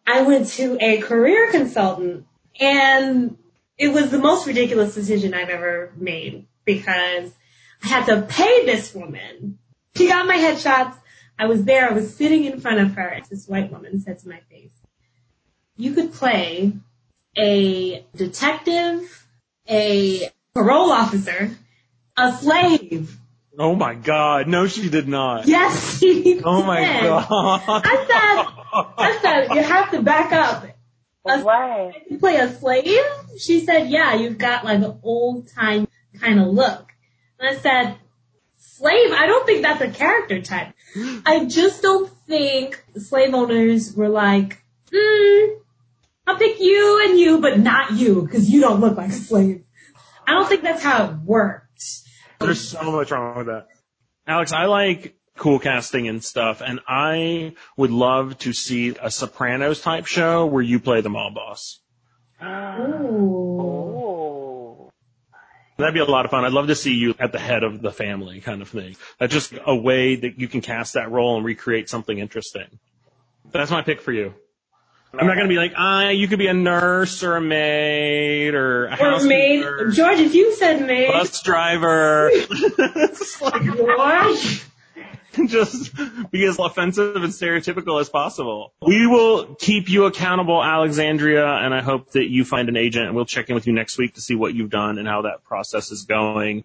I 0.06 0.22
went 0.22 0.48
to 0.48 0.78
a 0.80 0.98
career 1.02 1.50
consultant 1.50 2.26
and 2.58 3.36
it 3.76 3.88
was 3.88 4.10
the 4.10 4.18
most 4.18 4.46
ridiculous 4.46 4.94
decision 4.94 5.34
I've 5.34 5.50
ever 5.50 5.92
made 5.96 6.46
because 6.64 7.32
I 7.82 7.86
had 7.86 8.06
to 8.06 8.22
pay 8.22 8.64
this 8.64 8.94
woman. 8.94 9.58
She 9.94 10.08
got 10.08 10.26
my 10.26 10.36
headshots. 10.38 10.96
I 11.38 11.46
was 11.46 11.64
there. 11.64 11.90
I 11.90 11.92
was 11.92 12.16
sitting 12.16 12.44
in 12.44 12.60
front 12.60 12.80
of 12.80 12.94
her. 12.94 13.20
This 13.28 13.46
white 13.46 13.70
woman 13.70 14.00
said 14.00 14.20
to 14.20 14.28
my 14.28 14.40
face, 14.50 14.72
you 15.76 15.92
could 15.92 16.14
play 16.14 16.72
a 17.36 18.04
detective, 18.16 19.26
a 19.68 20.30
parole 20.54 20.92
officer, 20.92 21.50
a 22.16 22.32
slave. 22.32 23.18
Oh 23.58 23.74
my 23.74 23.94
god. 23.94 24.48
No, 24.48 24.66
she 24.66 24.88
did 24.88 25.08
not. 25.08 25.46
Yes, 25.46 25.98
she 25.98 26.40
Oh 26.44 26.62
my 26.62 26.80
god. 26.80 27.82
I 27.84 27.96
said, 28.08 28.84
I 28.98 29.18
said, 29.22 29.54
you 29.54 29.62
have 29.62 29.90
to 29.92 30.02
back 30.02 30.32
up. 30.32 30.66
what? 31.22 31.94
You 32.10 32.18
play 32.18 32.36
a 32.36 32.52
slave? 32.52 33.00
She 33.38 33.60
said, 33.60 33.90
yeah, 33.90 34.14
you've 34.14 34.38
got 34.38 34.64
like 34.64 34.82
an 34.82 34.98
old 35.02 35.48
time 35.48 35.86
kind 36.20 36.40
of 36.40 36.48
look. 36.48 36.92
And 37.38 37.56
I 37.56 37.60
said, 37.60 37.96
slave? 38.58 39.12
I 39.12 39.26
don't 39.26 39.46
think 39.46 39.62
that's 39.62 39.80
a 39.80 39.90
character 39.90 40.42
type. 40.42 40.74
I 41.26 41.44
just 41.46 41.82
don't 41.82 42.10
think 42.26 42.82
slave 42.96 43.34
owners 43.34 43.94
were 43.94 44.08
like, 44.08 44.62
hmm, 44.92 45.58
I'll 46.26 46.36
pick 46.36 46.58
you 46.60 47.06
and 47.06 47.18
you, 47.18 47.40
but 47.40 47.58
not 47.58 47.92
you, 47.92 48.22
because 48.22 48.48
you 48.48 48.60
don't 48.60 48.80
look 48.80 48.96
like 48.96 49.10
a 49.10 49.12
slave. 49.12 49.64
I 50.26 50.32
don't 50.32 50.48
think 50.48 50.62
that's 50.62 50.82
how 50.82 51.04
it 51.04 51.16
worked. 51.24 51.84
There's 52.40 52.60
so 52.60 52.90
much 52.90 53.10
wrong 53.10 53.36
with 53.36 53.46
that. 53.46 53.66
Alex, 54.26 54.52
I 54.52 54.64
like 54.64 55.16
cool 55.36 55.58
casting 55.58 56.08
and 56.08 56.24
stuff, 56.24 56.62
and 56.64 56.80
I 56.88 57.54
would 57.76 57.90
love 57.90 58.38
to 58.40 58.52
see 58.52 58.96
a 59.00 59.10
Sopranos 59.10 59.80
type 59.80 60.06
show 60.06 60.46
where 60.46 60.62
you 60.62 60.80
play 60.80 61.02
the 61.02 61.10
mall 61.10 61.30
boss. 61.30 61.80
Ooh. 62.42 63.60
Ooh. 63.60 64.90
That'd 65.76 65.94
be 65.94 66.00
a 66.00 66.04
lot 66.04 66.24
of 66.24 66.30
fun. 66.30 66.44
I'd 66.44 66.52
love 66.52 66.68
to 66.68 66.76
see 66.76 66.94
you 66.94 67.14
at 67.18 67.32
the 67.32 67.38
head 67.38 67.64
of 67.64 67.82
the 67.82 67.90
family 67.90 68.40
kind 68.40 68.62
of 68.62 68.68
thing. 68.68 68.96
That's 69.18 69.32
just 69.32 69.54
a 69.66 69.74
way 69.74 70.14
that 70.16 70.38
you 70.38 70.46
can 70.46 70.60
cast 70.60 70.94
that 70.94 71.10
role 71.10 71.36
and 71.36 71.44
recreate 71.44 71.88
something 71.88 72.16
interesting. 72.16 72.78
That's 73.50 73.72
my 73.72 73.82
pick 73.82 74.00
for 74.00 74.12
you. 74.12 74.34
I'm 75.18 75.26
not 75.26 75.36
gonna 75.36 75.48
be 75.48 75.56
like, 75.56 75.72
ah, 75.76 76.08
you 76.08 76.26
could 76.28 76.38
be 76.38 76.48
a 76.48 76.54
nurse 76.54 77.22
or 77.22 77.36
a 77.36 77.40
maid 77.40 78.54
or 78.54 78.86
a 78.86 78.96
Or 79.00 79.24
maid. 79.24 79.64
George, 79.92 80.18
if 80.18 80.34
you 80.34 80.54
said 80.56 80.86
maid, 80.86 81.08
bus 81.12 81.42
driver. 81.42 82.30
It's 82.32 83.40
like- 83.40 83.62
George, 83.62 84.64
just 85.48 85.92
be 86.30 86.44
as 86.44 86.58
offensive 86.58 87.16
and 87.16 87.32
stereotypical 87.32 88.00
as 88.00 88.08
possible. 88.08 88.72
We 88.82 89.06
will 89.06 89.54
keep 89.56 89.88
you 89.88 90.04
accountable, 90.04 90.62
Alexandria, 90.62 91.46
and 91.46 91.74
I 91.74 91.82
hope 91.82 92.12
that 92.12 92.30
you 92.30 92.44
find 92.44 92.68
an 92.68 92.76
agent 92.76 93.06
and 93.06 93.14
we'll 93.14 93.24
check 93.24 93.48
in 93.48 93.54
with 93.54 93.66
you 93.66 93.72
next 93.72 93.98
week 93.98 94.14
to 94.14 94.20
see 94.20 94.34
what 94.34 94.54
you've 94.54 94.70
done 94.70 94.98
and 94.98 95.06
how 95.08 95.22
that 95.22 95.44
process 95.44 95.90
is 95.90 96.04
going. 96.04 96.64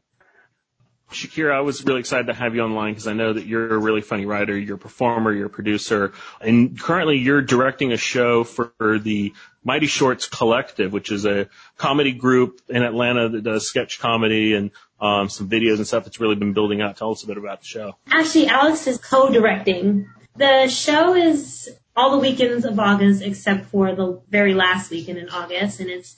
Shakirah, 1.11 1.53
I 1.53 1.61
was 1.61 1.83
really 1.83 2.01
excited 2.01 2.27
to 2.27 2.33
have 2.33 2.53
you 2.53 2.61
online 2.61 2.93
because 2.93 3.07
I 3.07 3.13
know 3.13 3.33
that 3.33 3.45
you're 3.45 3.73
a 3.73 3.77
really 3.77 4.01
funny 4.01 4.25
writer, 4.25 4.57
you're 4.57 4.75
a 4.75 4.79
performer, 4.79 5.33
you're 5.33 5.47
a 5.47 5.49
producer, 5.49 6.13
and 6.39 6.79
currently 6.79 7.17
you're 7.17 7.41
directing 7.41 7.91
a 7.91 7.97
show 7.97 8.43
for 8.43 8.71
the 8.79 9.33
Mighty 9.63 9.87
Shorts 9.87 10.27
Collective, 10.27 10.93
which 10.93 11.11
is 11.11 11.25
a 11.25 11.49
comedy 11.77 12.11
group 12.11 12.61
in 12.69 12.83
Atlanta 12.83 13.29
that 13.29 13.43
does 13.43 13.67
sketch 13.67 13.99
comedy 13.99 14.53
and 14.53 14.71
um, 15.01 15.29
some 15.29 15.49
videos 15.49 15.77
and 15.77 15.87
stuff 15.87 16.03
that's 16.03 16.19
really 16.19 16.35
been 16.35 16.53
building 16.53 16.81
out. 16.81 16.97
Tell 16.97 17.11
us 17.11 17.23
a 17.23 17.27
bit 17.27 17.37
about 17.37 17.61
the 17.61 17.67
show. 17.67 17.95
Actually, 18.11 18.47
Alex 18.47 18.85
is 18.85 18.97
co-directing. 18.99 20.07
The 20.35 20.67
show 20.67 21.15
is 21.15 21.69
all 21.95 22.11
the 22.11 22.19
weekends 22.19 22.65
of 22.65 22.79
August 22.79 23.23
except 23.23 23.65
for 23.67 23.95
the 23.95 24.21
very 24.29 24.53
last 24.53 24.91
weekend 24.91 25.17
in 25.17 25.29
August, 25.29 25.79
and 25.79 25.89
it's 25.89 26.15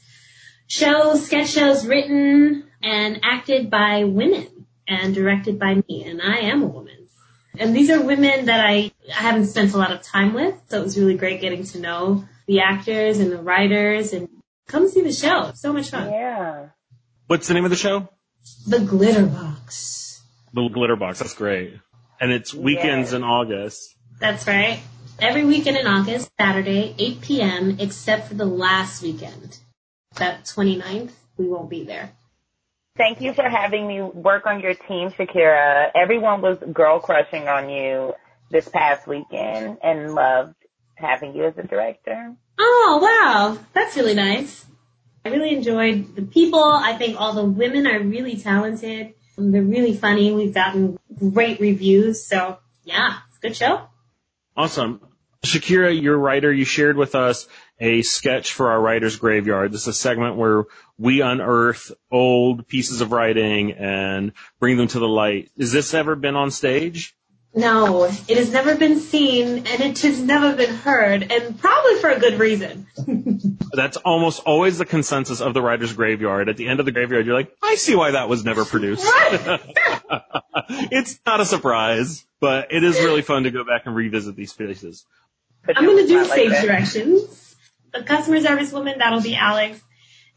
shows, 0.67 1.25
sketch 1.25 1.49
shows 1.49 1.85
written 1.87 2.65
and 2.83 3.19
acted 3.23 3.69
by 3.69 4.03
women 4.03 4.60
and 4.87 5.13
directed 5.15 5.59
by 5.59 5.75
me, 5.87 6.03
and 6.05 6.21
I 6.21 6.37
am 6.39 6.63
a 6.63 6.67
woman. 6.67 7.07
And 7.57 7.75
these 7.75 7.89
are 7.89 8.01
women 8.01 8.45
that 8.45 8.65
I, 8.65 8.91
I 9.09 9.21
haven't 9.21 9.47
spent 9.47 9.73
a 9.73 9.77
lot 9.77 9.91
of 9.91 10.01
time 10.01 10.33
with, 10.33 10.55
so 10.69 10.79
it 10.79 10.83
was 10.83 10.97
really 10.97 11.15
great 11.17 11.41
getting 11.41 11.63
to 11.65 11.79
know 11.79 12.25
the 12.47 12.61
actors 12.61 13.19
and 13.19 13.31
the 13.31 13.41
writers, 13.41 14.13
and 14.13 14.29
come 14.67 14.87
see 14.87 15.01
the 15.01 15.11
show. 15.11 15.51
So 15.55 15.73
much 15.73 15.89
fun. 15.89 16.09
Yeah. 16.11 16.67
What's 17.27 17.47
the 17.47 17.53
name 17.53 17.65
of 17.65 17.71
the 17.71 17.77
show? 17.77 18.09
The 18.67 18.79
Glitter 18.79 19.25
Box. 19.25 20.21
The 20.53 20.67
glitter 20.67 20.95
box. 20.97 21.19
That's 21.19 21.33
great. 21.33 21.75
And 22.19 22.31
it's 22.31 22.53
weekends 22.53 23.11
Yeah. 23.11 23.19
in 23.19 23.23
August. 23.23 23.95
That's 24.19 24.45
right. 24.47 24.81
Every 25.19 25.45
weekend 25.45 25.77
in 25.77 25.87
August, 25.87 26.29
Saturday, 26.39 26.93
8 26.97 27.21
p.m., 27.21 27.77
except 27.79 28.27
for 28.27 28.33
the 28.33 28.45
last 28.45 29.01
weekend. 29.01 29.57
That 30.15 30.43
29th, 30.45 31.11
we 31.37 31.47
won't 31.47 31.69
be 31.69 31.83
there. 31.85 32.11
Thank 32.97 33.21
you 33.21 33.33
for 33.33 33.47
having 33.47 33.87
me 33.87 34.01
work 34.01 34.45
on 34.45 34.59
your 34.59 34.73
team, 34.73 35.11
Shakirah. 35.11 35.91
Everyone 35.95 36.41
was 36.41 36.57
girl 36.73 36.99
crushing 36.99 37.47
on 37.47 37.69
you 37.69 38.13
this 38.49 38.67
past 38.67 39.07
weekend 39.07 39.77
and 39.81 40.13
loved 40.13 40.55
having 40.95 41.33
you 41.33 41.45
as 41.45 41.57
a 41.57 41.63
director. 41.63 42.35
Oh, 42.59 42.99
wow. 43.01 43.57
That's 43.73 43.95
really 43.95 44.13
nice. 44.13 44.65
I 45.23 45.29
really 45.29 45.55
enjoyed 45.55 46.15
the 46.15 46.23
people. 46.23 46.63
I 46.63 46.97
think 46.97 47.19
all 47.19 47.33
the 47.33 47.45
women 47.45 47.87
are 47.87 47.99
really 47.99 48.35
talented. 48.37 49.13
They're 49.37 49.61
really 49.63 49.95
funny. 49.95 50.33
We've 50.33 50.53
gotten 50.53 50.99
great 51.17 51.59
reviews. 51.59 52.25
So, 52.25 52.59
yeah, 52.83 53.19
it's 53.29 53.37
a 53.37 53.41
good 53.41 53.55
show. 53.55 53.87
Awesome. 54.57 54.99
Shakirah, 55.43 55.99
your 55.99 56.17
writer, 56.17 56.51
you 56.51 56.65
shared 56.65 56.97
with 56.97 57.15
us 57.15 57.47
a 57.81 58.03
sketch 58.03 58.53
for 58.53 58.69
our 58.69 58.79
writer's 58.79 59.17
graveyard. 59.17 59.71
This 59.71 59.81
is 59.81 59.87
a 59.87 59.93
segment 59.93 60.37
where 60.37 60.65
we 60.99 61.21
unearth 61.21 61.91
old 62.11 62.67
pieces 62.67 63.01
of 63.01 63.11
writing 63.11 63.71
and 63.73 64.33
bring 64.59 64.77
them 64.77 64.87
to 64.89 64.99
the 64.99 65.07
light. 65.07 65.49
Has 65.59 65.71
this 65.71 65.95
ever 65.95 66.15
been 66.15 66.35
on 66.35 66.51
stage? 66.51 67.15
No, 67.53 68.05
it 68.05 68.37
has 68.37 68.51
never 68.51 68.75
been 68.75 68.99
seen 68.99 69.65
and 69.67 69.81
it 69.81 69.99
has 69.99 70.21
never 70.21 70.55
been 70.55 70.73
heard 70.73 71.29
and 71.29 71.59
probably 71.59 71.95
for 71.95 72.09
a 72.09 72.19
good 72.19 72.39
reason. 72.39 72.85
That's 73.73 73.97
almost 73.97 74.43
always 74.45 74.77
the 74.77 74.85
consensus 74.85 75.41
of 75.41 75.53
the 75.53 75.61
writer's 75.61 75.91
graveyard. 75.91 76.47
At 76.47 76.55
the 76.55 76.67
end 76.67 76.79
of 76.79 76.85
the 76.85 76.93
graveyard, 76.93 77.25
you're 77.25 77.35
like, 77.35 77.51
I 77.61 77.75
see 77.75 77.95
why 77.95 78.11
that 78.11 78.29
was 78.29 78.45
never 78.45 78.63
produced. 78.63 79.03
it's 80.69 81.19
not 81.25 81.41
a 81.41 81.45
surprise, 81.45 82.25
but 82.39 82.71
it 82.71 82.85
is 82.85 82.99
really 82.99 83.21
fun 83.21 83.43
to 83.43 83.51
go 83.51 83.65
back 83.65 83.81
and 83.85 83.95
revisit 83.95 84.35
these 84.37 84.53
pieces. 84.53 85.05
I'm 85.67 85.83
going 85.83 85.97
to 85.97 86.07
do 86.07 86.23
stage 86.23 86.49
like 86.51 86.59
that. 86.59 86.65
directions. 86.65 87.50
The 87.93 88.03
customer 88.03 88.39
service 88.41 88.71
woman, 88.71 88.99
that'll 88.99 89.21
be 89.21 89.35
Alex. 89.35 89.79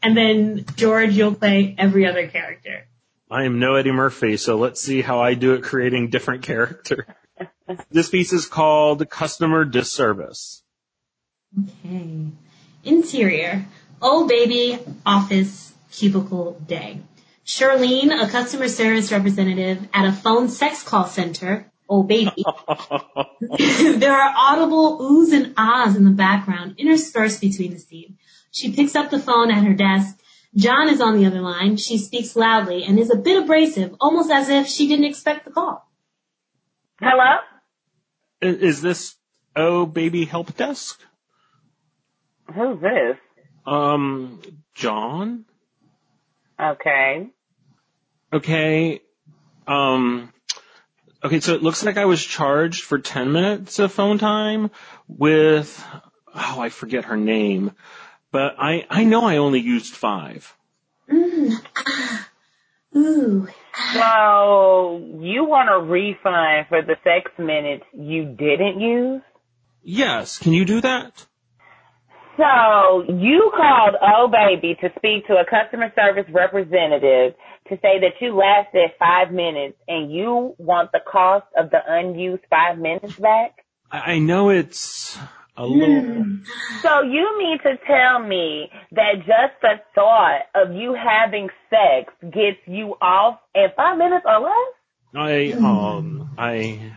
And 0.01 0.15
then 0.15 0.65
George, 0.75 1.13
you'll 1.13 1.35
play 1.35 1.75
every 1.77 2.05
other 2.05 2.27
character. 2.27 2.87
I 3.29 3.43
am 3.43 3.59
no 3.59 3.75
Eddie 3.75 3.91
Murphy, 3.91 4.37
so 4.37 4.57
let's 4.57 4.81
see 4.81 5.01
how 5.01 5.19
I 5.19 5.33
do 5.33 5.55
at 5.55 5.63
creating 5.63 6.09
different 6.09 6.43
character. 6.43 7.07
this 7.89 8.09
piece 8.09 8.33
is 8.33 8.45
called 8.45 9.09
Customer 9.09 9.65
Disservice. 9.65 10.61
Okay. 11.57 12.27
Interior. 12.83 13.65
Oh 14.01 14.27
baby, 14.27 14.77
office, 15.05 15.73
cubicle 15.91 16.59
day. 16.67 16.99
Charlene, 17.45 18.11
a 18.11 18.29
customer 18.29 18.67
service 18.67 19.11
representative 19.11 19.87
at 19.93 20.05
a 20.05 20.11
phone 20.11 20.49
sex 20.49 20.83
call 20.83 21.05
center. 21.05 21.71
Oh 21.89 22.03
baby. 22.03 22.31
there 23.97 24.13
are 24.13 24.33
audible 24.35 24.99
oohs 24.99 25.33
and 25.33 25.53
ahs 25.57 25.95
in 25.95 26.05
the 26.05 26.11
background, 26.11 26.75
interspersed 26.77 27.41
between 27.41 27.73
the 27.73 27.79
scene. 27.79 28.17
She 28.51 28.71
picks 28.71 28.95
up 28.95 29.09
the 29.09 29.19
phone 29.19 29.51
at 29.51 29.63
her 29.63 29.73
desk. 29.73 30.17
John 30.55 30.87
is 30.87 31.01
on 31.01 31.17
the 31.17 31.25
other 31.25 31.41
line. 31.41 31.75
She 31.75 31.97
speaks 31.97 32.35
loudly 32.35 32.85
and 32.85 32.97
is 32.97 33.11
a 33.11 33.17
bit 33.17 33.43
abrasive, 33.43 33.93
almost 33.99 34.31
as 34.31 34.47
if 34.47 34.67
she 34.67 34.87
didn't 34.87 35.05
expect 35.05 35.43
the 35.43 35.51
call. 35.51 35.85
Hello? 37.01 37.39
Is 38.41 38.81
this 38.81 39.15
Oh 39.55 39.85
Baby 39.85 40.23
Help 40.25 40.55
Desk? 40.55 40.99
Who's 42.53 42.79
this? 42.79 43.17
Um, 43.65 44.41
John? 44.73 45.45
Okay. 46.59 47.27
Okay. 48.31 49.01
Um, 49.67 50.31
okay, 51.25 51.39
so 51.39 51.53
it 51.53 51.63
looks 51.63 51.83
like 51.83 51.97
I 51.97 52.05
was 52.05 52.23
charged 52.23 52.83
for 52.83 52.99
10 52.99 53.31
minutes 53.31 53.79
of 53.79 53.91
phone 53.91 54.19
time 54.19 54.71
with, 55.07 55.83
oh, 56.33 56.59
I 56.59 56.69
forget 56.69 57.05
her 57.05 57.17
name, 57.17 57.71
but 58.31 58.55
I, 58.59 58.85
I 58.89 59.03
know 59.03 59.25
I 59.25 59.37
only 59.37 59.59
used 59.59 59.95
five. 59.95 60.55
Mm, 61.11 61.51
ah, 61.75 62.29
ooh. 62.95 63.47
So 63.93 65.19
you 65.19 65.45
want 65.45 65.69
a 65.69 65.79
refund 65.79 66.67
for 66.69 66.81
the 66.81 66.95
sex 67.03 67.31
minutes 67.37 67.83
you 67.93 68.25
didn't 68.25 68.79
use? 68.79 69.21
Yes, 69.83 70.37
can 70.37 70.53
you 70.53 70.65
do 70.65 70.81
that? 70.81 71.25
So 72.37 73.03
you 73.07 73.51
called 73.55 73.95
Oh 74.01 74.27
Baby 74.27 74.75
to 74.81 74.89
speak 74.97 75.27
to 75.27 75.35
a 75.35 75.45
customer 75.45 75.91
service 75.95 76.29
representative 76.33 77.33
to 77.69 77.75
say 77.81 77.99
that 77.99 78.13
you 78.21 78.35
lasted 78.35 78.91
five 78.99 79.31
minutes 79.31 79.77
and 79.87 80.11
you 80.11 80.55
want 80.57 80.91
the 80.91 80.99
cost 81.05 81.45
of 81.57 81.69
the 81.71 81.79
unused 81.87 82.43
five 82.49 82.77
minutes 82.77 83.15
back? 83.15 83.65
I, 83.91 84.13
I 84.13 84.19
know 84.19 84.49
it's 84.49 85.17
a 85.57 85.67
hmm. 85.67 85.79
little, 85.79 86.25
So 86.81 87.01
you 87.01 87.37
mean 87.37 87.57
to 87.59 87.77
tell 87.87 88.19
me 88.19 88.69
that 88.91 89.17
just 89.19 89.61
the 89.61 89.75
thought 89.93 90.41
of 90.53 90.73
you 90.75 90.95
having 90.95 91.49
sex 91.69 92.13
gets 92.21 92.59
you 92.67 92.95
off 93.01 93.39
in 93.53 93.67
five 93.75 93.97
minutes 93.97 94.25
or 94.25 94.39
less? 94.39 94.73
I, 95.15 95.53
hmm. 95.57 95.65
um, 95.65 96.29
I, 96.37 96.93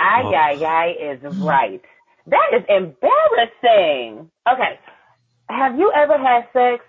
Ay, 0.00 0.22
Oh. 0.24 0.34
ay, 0.34 0.64
ay 0.64 0.88
is 0.98 1.38
right. 1.38 1.82
That 2.26 2.50
is 2.54 2.64
embarrassing. 2.68 4.30
Okay. 4.50 4.78
Have 5.48 5.78
you 5.78 5.92
ever 5.94 6.16
had 6.16 6.46
sex, 6.52 6.84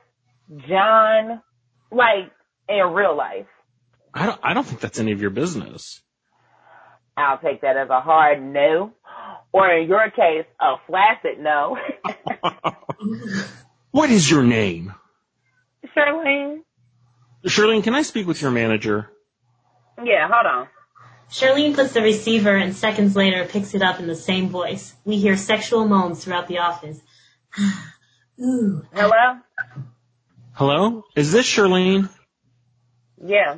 John, 0.67 1.41
like 1.91 2.31
in 2.69 2.93
real 2.93 3.15
life? 3.15 3.47
I 4.13 4.25
don't, 4.25 4.39
I 4.43 4.53
don't 4.53 4.65
think 4.65 4.81
that's 4.81 4.99
any 4.99 5.11
of 5.11 5.21
your 5.21 5.29
business. 5.29 6.01
I'll 7.17 7.37
take 7.37 7.61
that 7.61 7.77
as 7.77 7.89
a 7.89 8.01
hard 8.01 8.41
no. 8.41 8.91
Or 9.53 9.69
in 9.69 9.87
your 9.87 10.09
case, 10.11 10.45
a 10.59 10.75
flaccid 10.87 11.39
no. 11.39 11.77
What 13.91 14.09
is 14.09 14.29
your 14.31 14.43
name? 14.43 14.93
Charlene? 15.95 16.59
Charlene, 17.45 17.83
can 17.83 17.93
I 17.93 18.03
speak 18.03 18.25
with 18.25 18.41
your 18.41 18.51
manager? 18.51 19.09
Yeah, 20.01 20.29
hold 20.31 20.45
on. 20.45 20.67
Charlene 21.29 21.75
puts 21.75 21.93
the 21.93 22.01
receiver 22.01 22.55
and 22.55 22.73
seconds 22.73 23.17
later 23.17 23.45
picks 23.45 23.73
it 23.73 23.81
up 23.81 23.99
in 23.99 24.07
the 24.07 24.15
same 24.15 24.47
voice. 24.47 24.95
We 25.03 25.17
hear 25.17 25.35
sexual 25.35 25.87
moans 25.87 26.23
throughout 26.23 26.47
the 26.47 26.59
office. 26.59 27.01
Ooh. 28.41 28.85
Hello? 28.93 29.39
Hello? 30.53 31.03
Is 31.15 31.33
this 31.33 31.45
Charlene? 31.45 32.09
Yeah. 33.23 33.57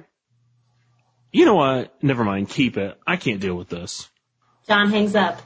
You 1.31 1.45
know 1.45 1.55
what? 1.55 1.93
Never 2.03 2.23
mind. 2.23 2.49
Keep 2.49 2.77
it. 2.77 2.99
I 3.05 3.17
can't 3.17 3.39
deal 3.39 3.55
with 3.55 3.69
this. 3.69 4.09
John 4.67 4.89
hangs 4.91 5.15
up. 5.15 5.41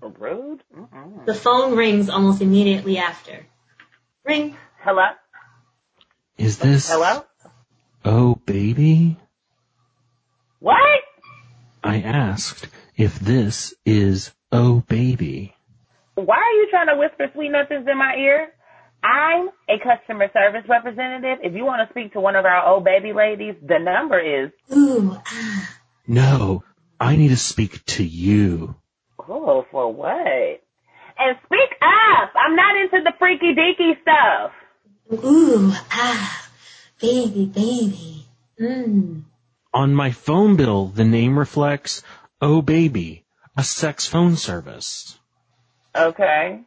Rude? 0.00 0.62
Mm-mm. 0.76 1.26
The 1.26 1.34
phone 1.34 1.76
rings 1.76 2.08
almost 2.08 2.42
immediately 2.42 2.98
after. 2.98 3.46
Ring. 4.24 4.56
Hello? 4.80 5.06
Is 6.36 6.58
this? 6.58 6.90
Hello? 6.90 7.24
Oh, 8.04 8.34
baby? 8.46 9.16
What? 10.60 11.02
I 11.82 12.00
asked 12.00 12.68
if 12.96 13.18
this 13.18 13.74
is 13.84 14.32
Oh, 14.52 14.80
baby. 14.88 15.54
Why 16.14 16.36
are 16.36 16.52
you 16.52 16.68
trying 16.70 16.86
to 16.86 16.96
whisper 16.96 17.30
sweet 17.34 17.50
nothings 17.50 17.86
in 17.90 17.98
my 17.98 18.14
ear? 18.16 18.52
I'm 19.06 19.50
a 19.68 19.78
customer 19.78 20.28
service 20.32 20.68
representative. 20.68 21.38
If 21.42 21.54
you 21.54 21.64
want 21.64 21.86
to 21.86 21.92
speak 21.92 22.12
to 22.14 22.20
one 22.20 22.34
of 22.34 22.44
our 22.44 22.66
old 22.66 22.84
baby 22.84 23.12
ladies, 23.12 23.54
the 23.62 23.78
number 23.78 24.18
is, 24.18 24.50
Ooh. 24.76 25.16
Ah. 25.24 25.76
No, 26.08 26.64
I 26.98 27.14
need 27.16 27.28
to 27.28 27.36
speak 27.36 27.84
to 27.86 28.04
you. 28.04 28.74
oh, 29.28 29.64
for 29.70 29.92
what? 29.92 30.60
And 31.18 31.36
speak 31.46 31.70
up. 31.82 32.32
I'm 32.34 32.56
not 32.56 32.76
into 32.76 33.04
the 33.04 33.12
freaky 33.18 33.54
deaky 33.54 33.92
stuff. 34.02 35.24
Ooh. 35.24 35.70
Ah. 35.90 36.48
Baby, 37.00 37.46
baby. 37.46 38.26
Mmm. 38.60 39.22
On 39.72 39.94
my 39.94 40.10
phone 40.10 40.56
bill, 40.56 40.86
the 40.86 41.04
name 41.04 41.38
reflects 41.38 42.02
Oh, 42.40 42.60
baby, 42.60 43.24
a 43.56 43.62
sex 43.62 44.06
phone 44.06 44.36
service. 44.36 45.18
Okay. 45.94 46.60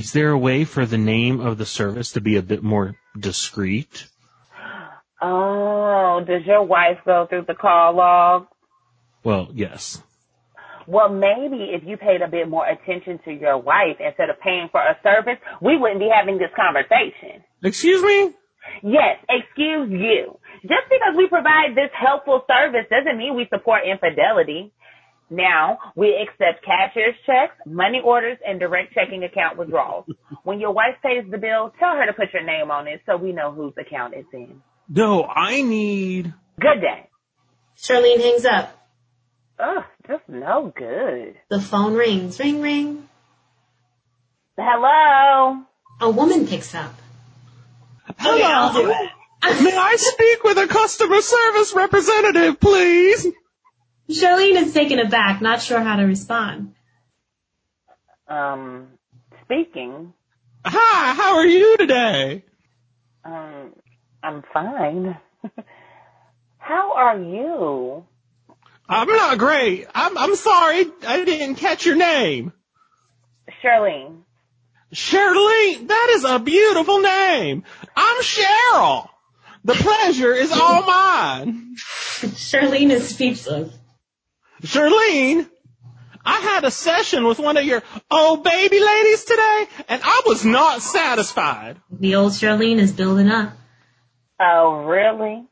Is 0.00 0.12
there 0.12 0.30
a 0.30 0.38
way 0.38 0.64
for 0.64 0.86
the 0.86 0.96
name 0.96 1.40
of 1.40 1.58
the 1.58 1.66
service 1.66 2.12
to 2.12 2.22
be 2.22 2.36
a 2.38 2.42
bit 2.42 2.62
more 2.62 2.96
discreet? 3.18 4.06
Oh, 5.20 6.24
does 6.26 6.40
your 6.46 6.62
wife 6.62 6.96
go 7.04 7.26
through 7.28 7.44
the 7.46 7.54
call 7.54 7.96
log? 7.96 8.46
Well, 9.24 9.50
yes. 9.52 10.02
Well, 10.86 11.10
maybe 11.10 11.76
if 11.76 11.82
you 11.84 11.98
paid 11.98 12.22
a 12.22 12.28
bit 12.28 12.48
more 12.48 12.66
attention 12.66 13.20
to 13.26 13.30
your 13.30 13.58
wife 13.58 14.00
instead 14.00 14.30
of 14.30 14.40
paying 14.40 14.70
for 14.72 14.80
a 14.80 14.96
service, 15.02 15.36
we 15.60 15.76
wouldn't 15.76 16.00
be 16.00 16.08
having 16.08 16.38
this 16.38 16.48
conversation. 16.56 17.44
Excuse 17.62 18.02
me? 18.02 18.32
Yes, 18.82 19.20
excuse 19.28 19.90
you. 19.90 20.38
Just 20.62 20.88
because 20.88 21.12
we 21.14 21.28
provide 21.28 21.76
this 21.76 21.92
helpful 21.92 22.40
service 22.48 22.88
doesn't 22.88 23.18
mean 23.18 23.36
we 23.36 23.46
support 23.52 23.82
infidelity. 23.84 24.72
Now, 25.30 25.78
we 25.94 26.16
accept 26.20 26.64
cashier's 26.64 27.14
checks, 27.24 27.54
money 27.64 28.00
orders, 28.04 28.38
and 28.44 28.58
direct 28.58 28.92
checking 28.94 29.22
account 29.22 29.56
withdrawals. 29.56 30.06
When 30.42 30.58
your 30.58 30.72
wife 30.72 30.96
pays 31.02 31.24
the 31.30 31.38
bill, 31.38 31.72
tell 31.78 31.94
her 31.96 32.06
to 32.06 32.12
put 32.12 32.32
your 32.32 32.42
name 32.44 32.70
on 32.70 32.88
it 32.88 33.02
so 33.06 33.16
we 33.16 33.32
know 33.32 33.52
whose 33.52 33.74
account 33.78 34.14
it's 34.16 34.28
in. 34.32 34.62
No, 34.88 35.24
I 35.24 35.62
need. 35.62 36.32
Good 36.58 36.80
day. 36.80 37.08
Charlene 37.76 38.20
hangs 38.20 38.44
up. 38.44 38.76
Ugh, 39.58 39.84
just 40.08 40.22
no 40.28 40.72
good. 40.74 41.36
The 41.50 41.60
phone 41.60 41.94
rings. 41.94 42.38
Ring, 42.40 42.60
ring. 42.62 43.08
Hello. 44.58 45.62
A 46.00 46.10
woman 46.10 46.46
picks 46.46 46.74
up. 46.74 46.94
Hello. 48.18 48.42
I'll 48.42 48.72
do 48.72 48.90
it. 48.90 49.10
May 49.62 49.76
I 49.76 49.96
speak 49.96 50.44
with 50.44 50.58
a 50.58 50.66
customer 50.66 51.20
service 51.20 51.72
representative, 51.74 52.60
please? 52.60 53.26
Charlene 54.10 54.62
is 54.62 54.72
taken 54.74 54.98
aback, 54.98 55.40
not 55.40 55.62
sure 55.62 55.80
how 55.80 55.96
to 55.96 56.02
respond. 56.02 56.74
Um, 58.28 58.88
speaking. 59.44 60.12
Hi, 60.64 61.14
how 61.14 61.36
are 61.36 61.46
you 61.46 61.76
today? 61.76 62.44
Um, 63.24 63.72
I'm 64.22 64.42
fine. 64.52 65.16
How 66.58 66.92
are 66.92 67.18
you? 67.18 68.04
I'm 68.88 69.08
not 69.08 69.38
great. 69.38 69.86
I'm 69.94 70.16
I'm 70.16 70.36
sorry, 70.36 70.86
I 71.06 71.24
didn't 71.24 71.56
catch 71.56 71.86
your 71.86 71.96
name. 71.96 72.52
Charlene. 73.62 74.22
Charlene, 74.94 75.88
that 75.88 76.12
is 76.16 76.24
a 76.24 76.38
beautiful 76.38 77.00
name. 77.00 77.64
I'm 77.96 78.22
Cheryl. 78.22 79.08
The 79.64 79.74
pleasure 79.74 80.32
is 80.32 80.52
all 80.52 80.82
mine. 80.82 81.76
Charlene 81.76 82.90
is 82.90 83.08
speechless. 83.08 83.79
Charlene, 84.62 85.48
I 86.24 86.40
had 86.40 86.64
a 86.64 86.70
session 86.70 87.24
with 87.24 87.38
one 87.38 87.56
of 87.56 87.64
your 87.64 87.82
old 88.10 88.44
baby 88.44 88.78
ladies 88.80 89.24
today, 89.24 89.66
and 89.88 90.02
I 90.04 90.22
was 90.26 90.44
not 90.44 90.82
satisfied. 90.82 91.76
The 91.90 92.16
old 92.16 92.32
Charlene 92.32 92.78
is 92.78 92.92
building 92.92 93.28
up. 93.28 93.52
Oh, 94.38 94.84
really? 94.84 95.44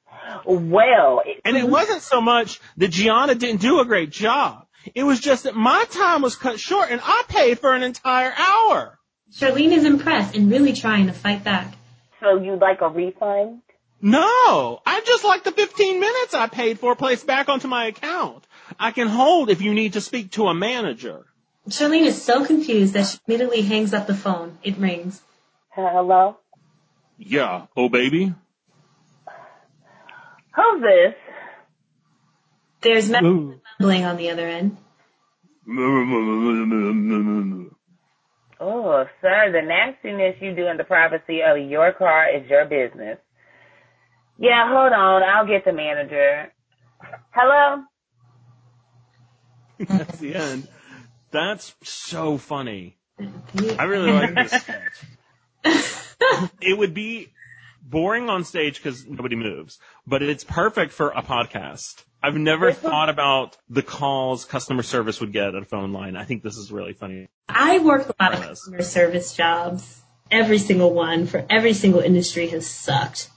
Well, 0.44 1.22
it- 1.24 1.40
And 1.44 1.56
it 1.56 1.68
wasn't 1.68 2.02
so 2.02 2.20
much 2.20 2.60
that 2.76 2.88
Gianna 2.88 3.34
didn't 3.34 3.60
do 3.60 3.80
a 3.80 3.84
great 3.84 4.10
job. 4.10 4.66
It 4.94 5.04
was 5.04 5.20
just 5.20 5.44
that 5.44 5.54
my 5.54 5.84
time 5.90 6.22
was 6.22 6.36
cut 6.36 6.60
short 6.60 6.90
and 6.90 7.00
I 7.02 7.22
paid 7.28 7.58
for 7.58 7.74
an 7.74 7.82
entire 7.82 8.32
hour. 8.36 8.98
Charlene 9.32 9.72
is 9.72 9.84
impressed 9.84 10.34
and 10.34 10.50
really 10.50 10.72
trying 10.72 11.06
to 11.06 11.12
fight 11.12 11.44
back. 11.44 11.74
so 12.20 12.36
you'd 12.36 12.60
like 12.60 12.80
a 12.80 12.88
refund? 12.88 13.60
No, 14.00 14.80
I 14.86 15.00
just 15.04 15.24
like 15.24 15.44
the 15.44 15.52
15 15.52 16.00
minutes 16.00 16.34
I 16.34 16.46
paid 16.48 16.78
for 16.78 16.94
placed 16.96 17.26
back 17.26 17.48
onto 17.48 17.68
my 17.68 17.86
account. 17.86 18.44
I 18.78 18.92
can 18.92 19.08
hold 19.08 19.50
if 19.50 19.60
you 19.60 19.74
need 19.74 19.94
to 19.94 20.00
speak 20.00 20.32
to 20.32 20.46
a 20.46 20.54
manager. 20.54 21.26
Charlene 21.68 22.06
is 22.06 22.22
so 22.22 22.44
confused 22.44 22.94
that 22.94 23.06
she 23.06 23.18
immediately 23.26 23.62
hangs 23.62 23.92
up 23.92 24.06
the 24.06 24.14
phone. 24.14 24.58
It 24.62 24.78
rings. 24.78 25.20
Hello? 25.70 26.38
Yeah, 27.18 27.66
oh 27.76 27.88
baby. 27.88 28.34
Who's 30.54 30.82
this? 30.82 31.14
There's 32.80 33.10
Matt 33.10 33.22
mumbling 33.22 34.04
on 34.04 34.16
the 34.16 34.30
other 34.30 34.46
end. 34.46 34.76
Oh, 38.60 39.04
sir, 39.20 39.52
the 39.52 39.62
nastiness 39.62 40.36
you 40.40 40.54
do 40.54 40.66
in 40.66 40.76
the 40.76 40.84
privacy 40.84 41.40
of 41.42 41.58
your 41.58 41.92
car 41.92 42.26
is 42.34 42.48
your 42.48 42.64
business. 42.64 43.18
Yeah, 44.38 44.68
hold 44.68 44.92
on. 44.92 45.22
I'll 45.22 45.46
get 45.46 45.64
the 45.64 45.72
manager. 45.72 46.52
Hello? 47.30 47.82
That's 49.78 50.18
the 50.18 50.34
end. 50.34 50.68
That's 51.30 51.74
so 51.82 52.38
funny. 52.38 52.96
I 53.78 53.84
really 53.84 54.12
like 54.12 54.34
this 54.34 54.52
sketch. 54.52 56.50
it 56.60 56.78
would 56.78 56.94
be 56.94 57.32
boring 57.82 58.28
on 58.28 58.44
stage 58.44 58.76
because 58.76 59.06
nobody 59.06 59.36
moves, 59.36 59.78
but 60.06 60.22
it's 60.22 60.44
perfect 60.44 60.92
for 60.92 61.10
a 61.10 61.22
podcast. 61.22 62.04
I've 62.22 62.36
never 62.36 62.72
thought 62.72 63.08
about 63.08 63.56
the 63.68 63.82
calls 63.82 64.44
customer 64.44 64.82
service 64.82 65.20
would 65.20 65.32
get 65.32 65.54
at 65.54 65.62
a 65.62 65.64
phone 65.64 65.92
line. 65.92 66.16
I 66.16 66.24
think 66.24 66.42
this 66.42 66.56
is 66.56 66.72
really 66.72 66.92
funny. 66.92 67.28
I 67.48 67.78
worked 67.78 68.10
a 68.10 68.14
lot 68.20 68.34
of 68.34 68.42
customer 68.42 68.82
service 68.82 69.34
jobs. 69.34 70.02
Every 70.30 70.58
single 70.58 70.92
one 70.92 71.26
for 71.26 71.46
every 71.48 71.72
single 71.72 72.00
industry 72.00 72.48
has 72.48 72.68
sucked. 72.68 73.30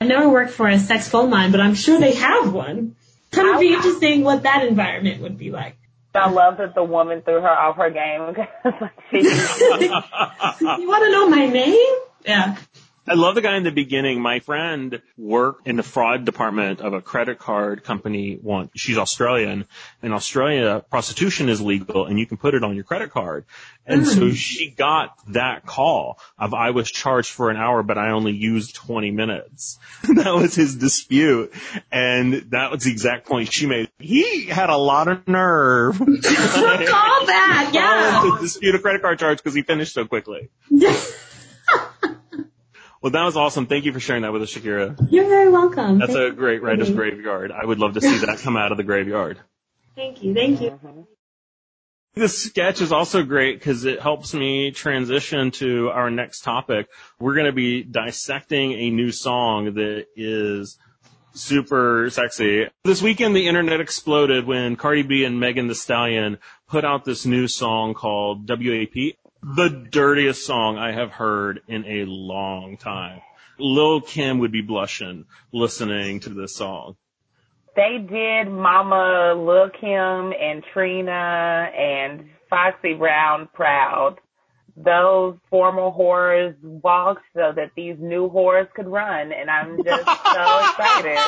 I've 0.00 0.08
never 0.08 0.28
worked 0.28 0.52
for 0.52 0.66
a 0.66 0.78
sex 0.78 1.08
phone 1.08 1.30
line, 1.30 1.50
but 1.50 1.60
I'm 1.60 1.74
sure 1.74 1.98
they 1.98 2.14
have 2.14 2.52
one. 2.52 2.96
Kind 3.40 3.54
of 3.54 3.60
be 3.60 3.72
interesting 3.72 4.22
what 4.22 4.42
that 4.42 4.66
environment 4.66 5.22
would 5.22 5.38
be 5.38 5.50
like. 5.50 5.76
I 6.14 6.28
love 6.28 6.56
that 6.58 6.74
the 6.74 6.82
woman 6.82 7.22
threw 7.22 7.40
her 7.40 7.48
off 7.48 7.76
her 7.76 7.90
game 7.90 8.26
because 8.34 8.90
she 9.10 9.18
You 10.80 10.88
want 10.88 11.04
to 11.04 11.12
know 11.12 11.28
my 11.28 11.46
name? 11.46 11.94
Yeah. 12.26 12.56
I 13.06 13.14
love 13.14 13.34
the 13.34 13.40
guy 13.40 13.56
in 13.56 13.64
the 13.64 13.70
beginning. 13.70 14.20
My 14.20 14.40
friend 14.40 15.00
worked 15.16 15.66
in 15.66 15.76
the 15.76 15.82
fraud 15.82 16.24
department 16.24 16.80
of 16.80 16.92
a 16.92 17.00
credit 17.00 17.38
card 17.38 17.82
company 17.82 18.38
once. 18.40 18.70
She's 18.76 18.98
Australian. 18.98 19.66
In 20.02 20.12
Australia, 20.12 20.84
prostitution 20.90 21.48
is 21.48 21.60
legal 21.60 22.04
and 22.04 22.18
you 22.18 22.26
can 22.26 22.36
put 22.36 22.54
it 22.54 22.62
on 22.62 22.74
your 22.74 22.84
credit 22.84 23.10
card. 23.10 23.46
And 23.86 24.06
so 24.06 24.28
hmm. 24.28 24.32
she 24.32 24.70
got 24.70 25.18
that 25.28 25.66
call 25.66 26.20
of 26.38 26.54
I 26.54 26.70
was 26.70 26.90
charged 26.90 27.30
for 27.30 27.50
an 27.50 27.56
hour, 27.56 27.82
but 27.82 27.98
I 27.98 28.10
only 28.10 28.32
used 28.32 28.76
20 28.76 29.10
minutes. 29.10 29.78
that 30.02 30.34
was 30.34 30.54
his 30.54 30.76
dispute. 30.76 31.52
And 31.90 32.34
that 32.50 32.70
was 32.70 32.84
the 32.84 32.92
exact 32.92 33.26
point 33.26 33.52
she 33.52 33.66
made. 33.66 33.90
He 33.98 34.46
had 34.46 34.70
a 34.70 34.76
lot 34.76 35.08
of 35.08 35.26
nerve. 35.26 35.98
Call 35.98 36.06
that, 36.12 37.70
yeah. 37.74 38.30
to 38.30 38.40
dispute 38.40 38.74
a 38.74 38.78
credit 38.78 39.02
card 39.02 39.18
charge 39.18 39.38
because 39.38 39.54
he 39.54 39.62
finished 39.62 39.94
so 39.94 40.04
quickly. 40.04 40.50
Well, 43.02 43.12
that 43.12 43.24
was 43.24 43.36
awesome. 43.36 43.66
Thank 43.66 43.86
you 43.86 43.92
for 43.92 44.00
sharing 44.00 44.22
that 44.22 44.32
with 44.32 44.42
us, 44.42 44.52
Shakirah. 44.54 45.08
You're 45.10 45.28
very 45.28 45.50
welcome. 45.50 45.98
That's 45.98 46.12
thank, 46.12 46.34
a 46.34 46.36
great 46.36 46.62
writer's 46.62 46.90
graveyard. 46.90 47.50
I 47.50 47.64
would 47.64 47.78
love 47.78 47.94
to 47.94 48.00
see 48.00 48.18
that 48.18 48.38
come 48.40 48.56
out 48.58 48.72
of 48.72 48.76
the 48.76 48.84
graveyard. 48.84 49.38
thank 49.96 50.22
you. 50.22 50.34
Thank 50.34 50.60
you. 50.60 50.78
This 52.14 52.42
sketch 52.42 52.80
is 52.82 52.92
also 52.92 53.22
great 53.22 53.58
because 53.58 53.84
it 53.84 54.00
helps 54.00 54.34
me 54.34 54.72
transition 54.72 55.50
to 55.52 55.90
our 55.90 56.10
next 56.10 56.40
topic. 56.40 56.88
We're 57.20 57.34
going 57.34 57.46
to 57.46 57.52
be 57.52 57.84
dissecting 57.84 58.72
a 58.72 58.90
new 58.90 59.12
song 59.12 59.74
that 59.74 60.06
is 60.16 60.76
super 61.32 62.10
sexy. 62.10 62.68
This 62.84 63.00
weekend, 63.00 63.36
the 63.36 63.46
internet 63.46 63.80
exploded 63.80 64.44
when 64.44 64.76
Cardi 64.76 65.02
B 65.02 65.24
and 65.24 65.38
Megan 65.38 65.68
Thee 65.68 65.74
Stallion 65.74 66.38
put 66.68 66.84
out 66.84 67.04
this 67.04 67.24
new 67.24 67.48
song 67.48 67.94
called 67.94 68.48
WAP. 68.48 69.14
The 69.42 69.68
dirtiest 69.68 70.44
song 70.44 70.76
I 70.78 70.92
have 70.92 71.10
heard 71.10 71.62
in 71.66 71.84
a 71.86 72.04
long 72.04 72.76
time. 72.76 73.22
Lil 73.58 74.00
Kim 74.02 74.38
would 74.40 74.52
be 74.52 74.60
blushing 74.62 75.24
listening 75.52 76.20
to 76.20 76.30
this 76.30 76.54
song. 76.56 76.96
they 77.76 77.98
did 77.98 78.48
Mama 78.50 79.34
Lil 79.36 79.70
Kim 79.70 80.32
and 80.38 80.64
Trina 80.72 81.70
and 81.76 82.28
Foxy 82.48 82.94
Brown 82.94 83.48
proud. 83.54 84.16
Those 84.76 85.36
former 85.50 85.90
whores 85.90 86.54
walked 86.62 87.22
so 87.34 87.52
that 87.54 87.72
these 87.76 87.96
new 87.98 88.30
whores 88.30 88.70
could 88.72 88.86
run, 88.88 89.32
and 89.32 89.50
I'm 89.50 89.82
just 89.82 90.06
so 90.06 90.68
excited. 90.70 91.18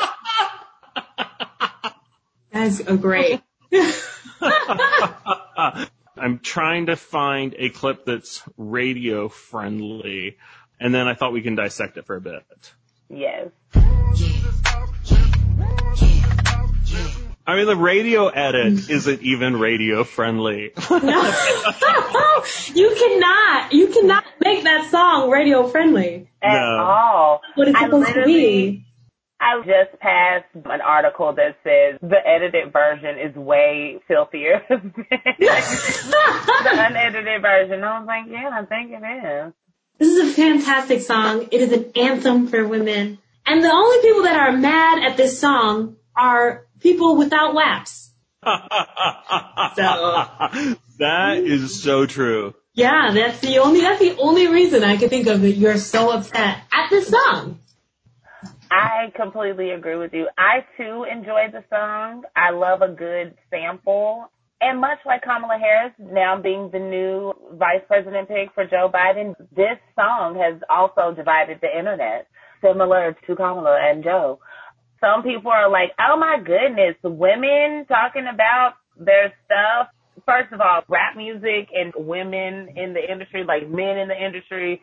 That's 2.53 2.81
a 2.81 2.97
great. 2.97 3.43
I'm 6.17 6.39
trying 6.41 6.87
to 6.87 6.97
find 6.97 7.55
a 7.59 7.71
clip 7.71 8.05
that's 8.05 8.43
radio 8.57 9.29
friendly, 9.29 10.37
and 10.79 10.95
then 10.95 11.09
I 11.09 11.15
thought 11.15 11.33
we 11.33 11.43
can 11.43 11.55
dissect 11.55 11.97
it 11.97 12.05
for 12.07 12.17
a 12.17 12.21
bit. 12.21 12.45
Yes. 13.09 13.49
I 17.45 17.57
mean, 17.57 17.67
the 17.67 17.77
radio 17.77 18.29
edit 18.29 18.89
isn't 18.89 19.23
even 19.23 19.59
radio 19.59 20.05
friendly. 20.05 20.71
you 20.91 21.01
cannot, 22.97 23.73
you 23.73 23.89
cannot 23.89 24.25
make 24.45 24.63
that 24.65 24.89
song 24.91 25.29
radio 25.29 25.67
friendly. 25.67 26.29
At 26.41 26.53
No. 26.55 26.79
all. 26.85 27.43
What 27.57 27.69
it's 27.69 27.79
supposed 27.81 28.15
to 28.15 28.25
be. 28.25 28.82
I 29.43 29.59
just 29.59 29.99
passed 29.99 30.47
an 30.55 30.81
article 30.81 31.35
that 31.35 31.57
says 31.65 31.99
the 32.01 32.25
edited 32.25 32.73
version 32.73 33.19
is 33.19 33.35
way 33.35 33.99
filthier 34.07 34.63
than 34.69 34.95
the 34.97 35.49
unedited 36.71 37.43
version. 37.43 37.83
I 37.83 37.99
was 37.99 38.07
like, 38.07 38.27
yeah, 38.31 38.51
I 38.53 38.65
think 38.65 38.93
it 38.93 39.03
is. 39.03 39.53
This 39.99 40.09
is 40.09 40.31
a 40.31 40.35
fantastic 40.35 41.03
song. 41.03 41.49
It 41.51 41.61
is 41.61 41.73
an 41.73 41.91
anthem 41.97 42.47
for 42.47 42.67
women. 42.69 43.19
And 43.45 43.65
the 43.65 43.73
only 43.73 43.99
people 44.01 44.23
that 44.23 44.37
are 44.37 44.53
mad 44.53 45.03
at 45.11 45.17
this 45.17 45.41
song 45.41 45.97
are 46.17 46.67
people 46.79 47.17
without 47.17 47.53
laps. 47.53 48.11
that 48.45 48.93
is 51.39 51.83
so 51.83 52.07
true. 52.07 52.55
Yeah, 52.75 53.11
that's 53.13 53.41
the 53.41 53.59
only 53.59 53.81
that's 53.81 53.99
the 53.99 54.17
only 54.19 54.47
reason 54.47 54.85
I 54.85 54.97
can 54.97 55.09
think 55.09 55.27
of 55.27 55.43
that 55.43 55.53
you're 55.53 55.79
so 55.79 56.11
upset 56.11 56.59
at 56.73 56.91
this 56.91 57.09
song. 57.09 57.59
I 58.73 59.13
completely 59.17 59.73
agree 59.73 59.97
with 59.97 60.15
you. 60.15 60.29
I 60.39 60.65
too 60.79 61.05
enjoy 61.11 61.49
the 61.53 61.65
song. 61.71 62.25
I 62.37 62.53
love 62.53 62.83
a 62.83 62.89
good 62.89 63.35
sample. 63.51 64.31
And 64.63 64.81
much 64.81 64.99
like 65.07 65.23
Kamala 65.23 65.59
Harris 65.61 65.93
now 66.01 66.41
being 66.41 66.71
the 66.73 66.81
new 66.81 67.35
vice 67.59 67.83
president 67.87 68.29
pick 68.29 68.55
for 68.55 68.67
Joe 68.67 68.91
Biden, 68.95 69.35
this 69.55 69.79
song 69.97 70.37
has 70.41 70.61
also 70.71 71.15
divided 71.15 71.59
the 71.61 71.77
internet, 71.79 72.29
similar 72.63 73.17
to 73.27 73.37
Kamala 73.37 73.79
and 73.83 74.03
Joe. 74.05 74.41
some 75.01 75.23
people 75.23 75.51
are 75.51 75.71
like, 75.71 75.91
oh 76.01 76.17
my 76.19 76.39
goodness, 76.39 76.97
women 77.03 77.85
talking 77.89 78.27
about 78.33 78.75
their 78.99 79.35
stuff. 79.47 79.89
First 80.25 80.53
of 80.53 80.61
all, 80.61 80.83
rap 80.89 81.17
music 81.17 81.69
and 81.75 81.93
women 81.97 82.71
in 82.77 82.95
the 82.95 83.03
industry, 83.11 83.45
like 83.45 83.69
men 83.69 83.99
in 83.99 84.09
the 84.09 84.17
industry, 84.17 84.81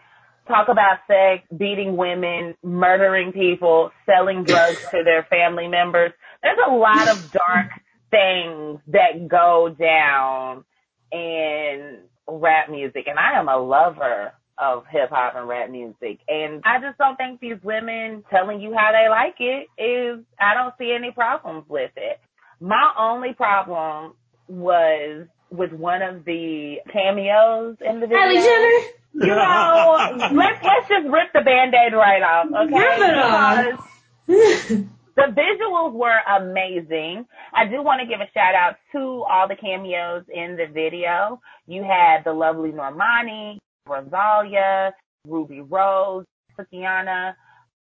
talk 0.50 0.68
about 0.68 1.00
sex, 1.08 1.48
beating 1.56 1.96
women, 1.96 2.56
murdering 2.64 3.32
people, 3.32 3.92
selling 4.06 4.44
drugs 4.44 4.80
to 4.92 5.04
their 5.06 5.24
family 5.30 5.68
members. 5.68 6.12
There's 6.44 6.60
a 6.68 6.72
lot 6.72 7.08
of 7.08 7.32
dark 7.32 7.72
things 8.12 8.80
that 8.88 9.28
go 9.30 9.76
down 9.80 10.66
in 11.12 12.00
rap 12.28 12.70
music 12.70 13.06
and 13.08 13.18
I 13.18 13.40
am 13.40 13.48
a 13.48 13.58
lover 13.58 14.34
of 14.58 14.84
hip 14.92 15.10
hop 15.10 15.36
and 15.36 15.48
rap 15.48 15.70
music. 15.70 16.20
And 16.28 16.62
I 16.66 16.80
just 16.82 16.98
don't 16.98 17.16
think 17.16 17.40
these 17.40 17.58
women 17.64 18.24
telling 18.30 18.60
you 18.60 18.76
how 18.76 18.92
they 18.92 19.10
like 19.10 19.36
it 19.40 19.68
is, 19.82 20.24
I 20.40 20.54
don't 20.54 20.74
see 20.78 20.92
any 20.92 21.12
problems 21.12 21.66
with 21.70 21.92
it. 21.96 22.20
My 22.60 22.92
only 23.00 23.34
problem 23.34 24.14
was 24.48 25.28
with 25.50 25.72
one 25.72 26.02
of 26.02 26.26
the 26.26 26.78
cameos 26.92 27.78
in 27.82 28.00
the 28.02 28.08
video. 28.08 28.20
Kylie 28.20 28.44
Jenner. 28.44 28.99
You 29.14 29.28
know, 29.28 30.18
let's, 30.34 30.64
let's 30.64 30.88
just 30.88 31.08
rip 31.08 31.34
the 31.34 31.42
band-aid 31.42 31.94
right 31.94 32.22
off, 32.22 32.48
okay? 32.48 32.76
Rip 32.76 33.10
it 33.10 33.18
off. 33.18 33.90
Because 34.28 34.86
the 35.16 35.34
visuals 35.36 35.94
were 35.94 36.20
amazing. 36.38 37.26
I 37.54 37.66
do 37.66 37.84
want 37.84 38.02
to 38.02 38.08
give 38.08 38.22
a 38.22 38.30
shout 38.34 38.56
out 38.56 38.76
to 38.94 39.24
all 39.30 39.48
the 39.48 39.56
cameos 39.56 40.24
in 40.34 40.56
the 40.56 40.68
video. 40.72 41.42
You 41.68 41.84
had 41.84 42.24
the 42.24 42.34
lovely 42.34 42.72
Normani, 42.72 43.58
Rosalia, 43.88 44.94
Ruby 45.28 45.62
Rose, 45.62 46.26
Sukihana, 46.58 47.34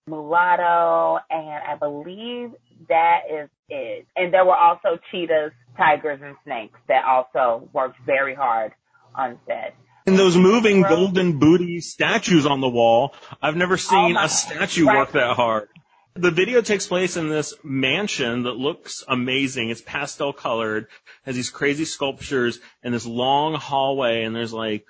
Mulatto, 0.08 1.18
and 1.30 1.62
I 1.64 1.76
believe 1.78 2.50
that 2.88 3.20
is 3.30 3.48
it. 3.68 4.06
And 4.16 4.35
there 4.35 4.44
were 4.44 4.56
also 4.56 4.98
cheetahs, 5.11 5.52
tigers, 5.76 6.20
and 6.22 6.37
snakes 6.44 6.78
that 6.88 7.04
also 7.04 7.68
worked 7.72 7.96
very 8.04 8.35
hard 8.35 8.72
on 9.14 9.38
set. 9.46 9.74
And 10.06 10.18
those 10.18 10.36
moving 10.36 10.82
golden 10.82 11.38
booty 11.38 11.80
statues 11.80 12.44
on 12.44 12.60
the 12.60 12.68
wall, 12.68 13.14
I've 13.40 13.56
never 13.56 13.76
seen 13.76 14.16
Oh 14.16 14.24
a 14.24 14.28
statue 14.28 14.86
right. 14.86 14.98
work 14.98 15.12
that 15.12 15.36
hard. 15.36 15.68
The 16.14 16.30
video 16.30 16.60
takes 16.60 16.86
place 16.86 17.16
in 17.16 17.28
this 17.28 17.54
mansion 17.62 18.42
that 18.42 18.52
looks 18.52 19.02
amazing. 19.08 19.70
It's 19.70 19.80
pastel 19.80 20.32
colored, 20.32 20.88
has 21.24 21.36
these 21.36 21.50
crazy 21.50 21.84
sculptures 21.84 22.58
and 22.82 22.92
this 22.92 23.06
long 23.06 23.54
hallway 23.54 24.24
and 24.24 24.34
there's 24.34 24.52
like 24.52 24.84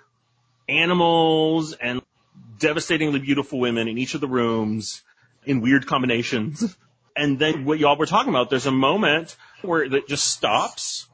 animals 0.68 1.74
and 1.74 2.00
devastatingly 2.58 3.20
beautiful 3.20 3.60
women 3.60 3.88
in 3.88 3.98
each 3.98 4.14
of 4.14 4.20
the 4.20 4.28
rooms 4.28 5.02
in 5.44 5.60
weird 5.60 5.86
combinations. 5.86 6.76
And 7.14 7.38
then 7.38 7.66
what 7.66 7.78
y'all 7.78 7.98
were 7.98 8.06
talking 8.06 8.30
about, 8.30 8.48
there's 8.48 8.64
a 8.64 8.72
moment 8.72 9.36
where 9.60 9.82
it 9.82 10.08
just 10.08 10.28
stops. 10.28 11.06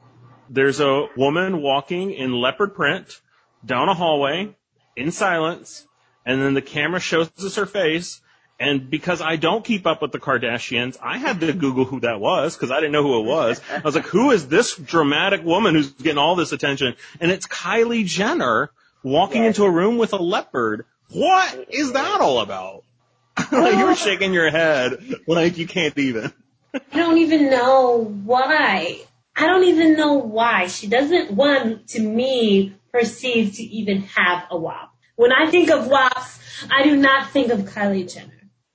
There's 0.49 0.79
a 0.79 1.07
woman 1.17 1.61
walking 1.61 2.11
in 2.11 2.31
leopard 2.31 2.73
print 2.73 3.19
down 3.65 3.89
a 3.89 3.93
hallway 3.93 4.55
in 4.95 5.11
silence, 5.11 5.85
and 6.25 6.41
then 6.41 6.53
the 6.53 6.61
camera 6.61 6.99
shows 6.99 7.29
us 7.43 7.55
her 7.55 7.65
face. 7.65 8.21
And 8.61 8.89
because 8.89 9.21
I 9.21 9.37
don't 9.37 9.63
keep 9.63 9.87
up 9.87 10.01
with 10.01 10.11
the 10.11 10.19
Kardashians, 10.19 10.97
I 11.01 11.17
had 11.17 11.39
to 11.39 11.53
Google 11.53 11.85
who 11.85 12.01
that 12.01 12.19
was 12.19 12.55
because 12.57 12.71
I 12.71 12.75
didn't 12.81 12.91
know 12.91 13.03
who 13.03 13.19
it 13.21 13.25
was. 13.25 13.61
I 13.71 13.79
was 13.79 13.95
like, 13.95 14.05
who 14.07 14.31
is 14.31 14.49
this 14.49 14.75
dramatic 14.75 15.45
woman 15.45 15.75
who's 15.75 15.93
getting 15.93 16.17
all 16.17 16.35
this 16.35 16.51
attention? 16.51 16.95
And 17.21 17.31
it's 17.31 17.47
Kylie 17.47 18.05
Jenner 18.05 18.71
walking 19.01 19.43
Yes. 19.43 19.55
into 19.57 19.63
a 19.63 19.71
room 19.71 19.97
with 19.97 20.11
a 20.11 20.17
leopard. 20.17 20.85
What 21.11 21.67
is 21.69 21.93
that 21.93 22.19
all 22.19 22.41
about? 22.41 22.83
like 23.53 23.77
you 23.77 23.85
were 23.85 23.95
shaking 23.95 24.33
your 24.33 24.49
head 24.51 25.01
like 25.25 25.57
you 25.57 25.65
can't 25.65 25.97
even. 25.97 26.33
I 26.73 26.97
don't 26.97 27.17
even 27.19 27.49
know 27.49 28.03
why. 28.25 28.99
I 29.39 29.47
don't 29.47 29.63
even 29.63 29.95
know 29.95 30.15
why. 30.15 30.67
She 30.67 30.87
doesn't 30.87 31.31
want 31.31 31.87
to 31.89 32.01
me 32.01 32.75
perceive 32.91 33.55
to 33.55 33.63
even 33.63 34.01
have 34.01 34.43
a 34.51 34.57
WAP. 34.57 34.91
When 35.15 35.31
I 35.31 35.49
think 35.49 35.69
of 35.69 35.87
WAPs, 35.87 36.39
I 36.69 36.83
do 36.83 36.97
not 36.97 37.31
think 37.31 37.49
of 37.49 37.59
Kylie 37.61 38.13
Jenner. 38.13 38.33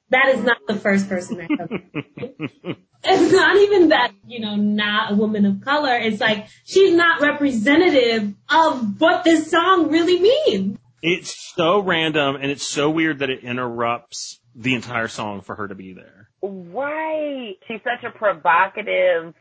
That 0.08 0.30
is 0.30 0.42
not 0.42 0.56
the 0.66 0.76
first 0.76 1.06
person 1.06 1.36
that 1.36 1.48
comes. 1.48 1.68
to 1.70 2.02
mind. 2.16 2.76
it's 3.04 3.32
not 3.32 3.56
even 3.56 3.90
that, 3.90 4.12
you 4.26 4.40
know, 4.40 4.56
not 4.56 5.12
a 5.12 5.16
woman 5.16 5.44
of 5.44 5.60
color. 5.60 5.96
It's 5.96 6.20
like 6.20 6.46
she's 6.64 6.94
not 6.94 7.20
representative 7.20 8.32
of 8.48 8.98
what 8.98 9.22
this 9.24 9.50
song 9.50 9.90
really 9.90 10.18
means. 10.18 10.78
It's 11.02 11.52
so 11.54 11.80
random 11.80 12.36
and 12.36 12.50
it's 12.50 12.66
so 12.66 12.88
weird 12.88 13.18
that 13.18 13.28
it 13.28 13.44
interrupts 13.44 14.40
the 14.54 14.74
entire 14.74 15.08
song 15.08 15.42
for 15.42 15.56
her 15.56 15.68
to 15.68 15.74
be 15.74 15.92
there. 15.92 16.30
Right. 16.40 17.56
She's 17.66 17.80
such 17.84 18.04
a 18.04 18.16
provocative 18.16 19.34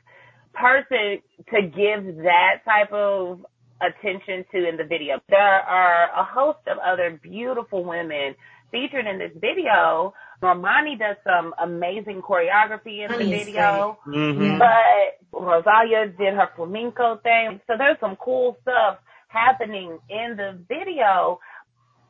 person 0.53 1.21
to 1.53 1.61
give 1.61 2.17
that 2.23 2.61
type 2.65 2.91
of 2.91 3.45
attention 3.81 4.45
to 4.51 4.67
in 4.67 4.77
the 4.77 4.83
video. 4.83 5.19
There 5.29 5.39
are 5.39 6.09
a 6.15 6.23
host 6.23 6.59
of 6.67 6.77
other 6.77 7.19
beautiful 7.21 7.83
women 7.83 8.35
featured 8.71 9.05
in 9.05 9.19
this 9.19 9.31
video. 9.39 10.13
Normani 10.41 10.97
does 10.97 11.17
some 11.23 11.53
amazing 11.61 12.21
choreography 12.21 13.05
in 13.05 13.11
the 13.11 13.17
video. 13.17 13.97
Mm-hmm. 14.07 14.59
But 14.59 15.39
Rosalia 15.39 16.07
did 16.17 16.33
her 16.33 16.49
flamenco 16.55 17.17
thing. 17.23 17.61
So 17.67 17.73
there's 17.77 17.99
some 17.99 18.17
cool 18.17 18.57
stuff 18.61 18.97
happening 19.27 19.97
in 20.09 20.35
the 20.37 20.59
video. 20.67 21.39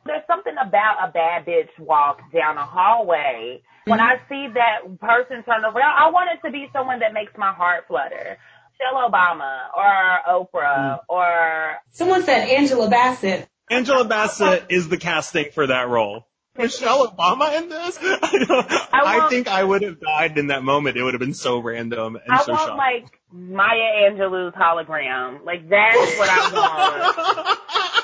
There's 0.06 0.26
something 0.26 0.54
about 0.60 1.08
a 1.08 1.12
bad 1.12 1.46
bitch 1.46 1.70
walk 1.78 2.20
down 2.32 2.58
a 2.58 2.64
hallway. 2.64 3.62
When 3.86 3.98
mm-hmm. 3.98 4.24
I 4.24 4.28
see 4.28 4.52
that 4.54 5.00
person 5.00 5.42
turn 5.44 5.64
around, 5.64 5.94
I 5.98 6.10
want 6.10 6.30
it 6.34 6.46
to 6.46 6.52
be 6.52 6.68
someone 6.72 7.00
that 7.00 7.12
makes 7.12 7.32
my 7.36 7.52
heart 7.52 7.84
flutter. 7.88 8.38
Michelle 8.78 9.08
Obama 9.08 9.68
or 9.76 9.86
Oprah 10.28 10.78
mm-hmm. 10.78 11.04
or 11.08 11.76
Someone 11.92 12.22
said 12.24 12.48
Angela 12.48 12.88
Bassett. 12.88 13.48
Angela 13.70 14.04
Bassett 14.04 14.66
is 14.68 14.88
the 14.88 14.96
casting 14.96 15.50
for 15.52 15.66
that 15.66 15.88
role. 15.88 16.26
Michelle 16.56 17.08
Obama 17.08 17.60
in 17.60 17.68
this? 17.68 17.98
I, 18.02 18.44
don't, 18.46 18.72
I, 18.92 19.28
think 19.28 19.48
I 19.48 19.64
would 19.64 19.82
have 19.82 20.00
died 20.00 20.38
in 20.38 20.48
that 20.48 20.62
moment. 20.62 20.96
It 20.96 21.02
would 21.02 21.14
have 21.14 21.20
been 21.20 21.34
so 21.34 21.58
random 21.58 22.16
and 22.16 22.32
I 22.32 22.42
so 22.42 22.52
want 22.52 22.68
shocking. 22.68 22.76
like 22.76 23.20
Maya 23.32 24.10
Angelou's 24.10 24.54
hologram. 24.54 25.44
Like 25.44 25.68
that's 25.68 26.18
what 26.18 26.28
I 26.30 26.52
want. 26.52 28.03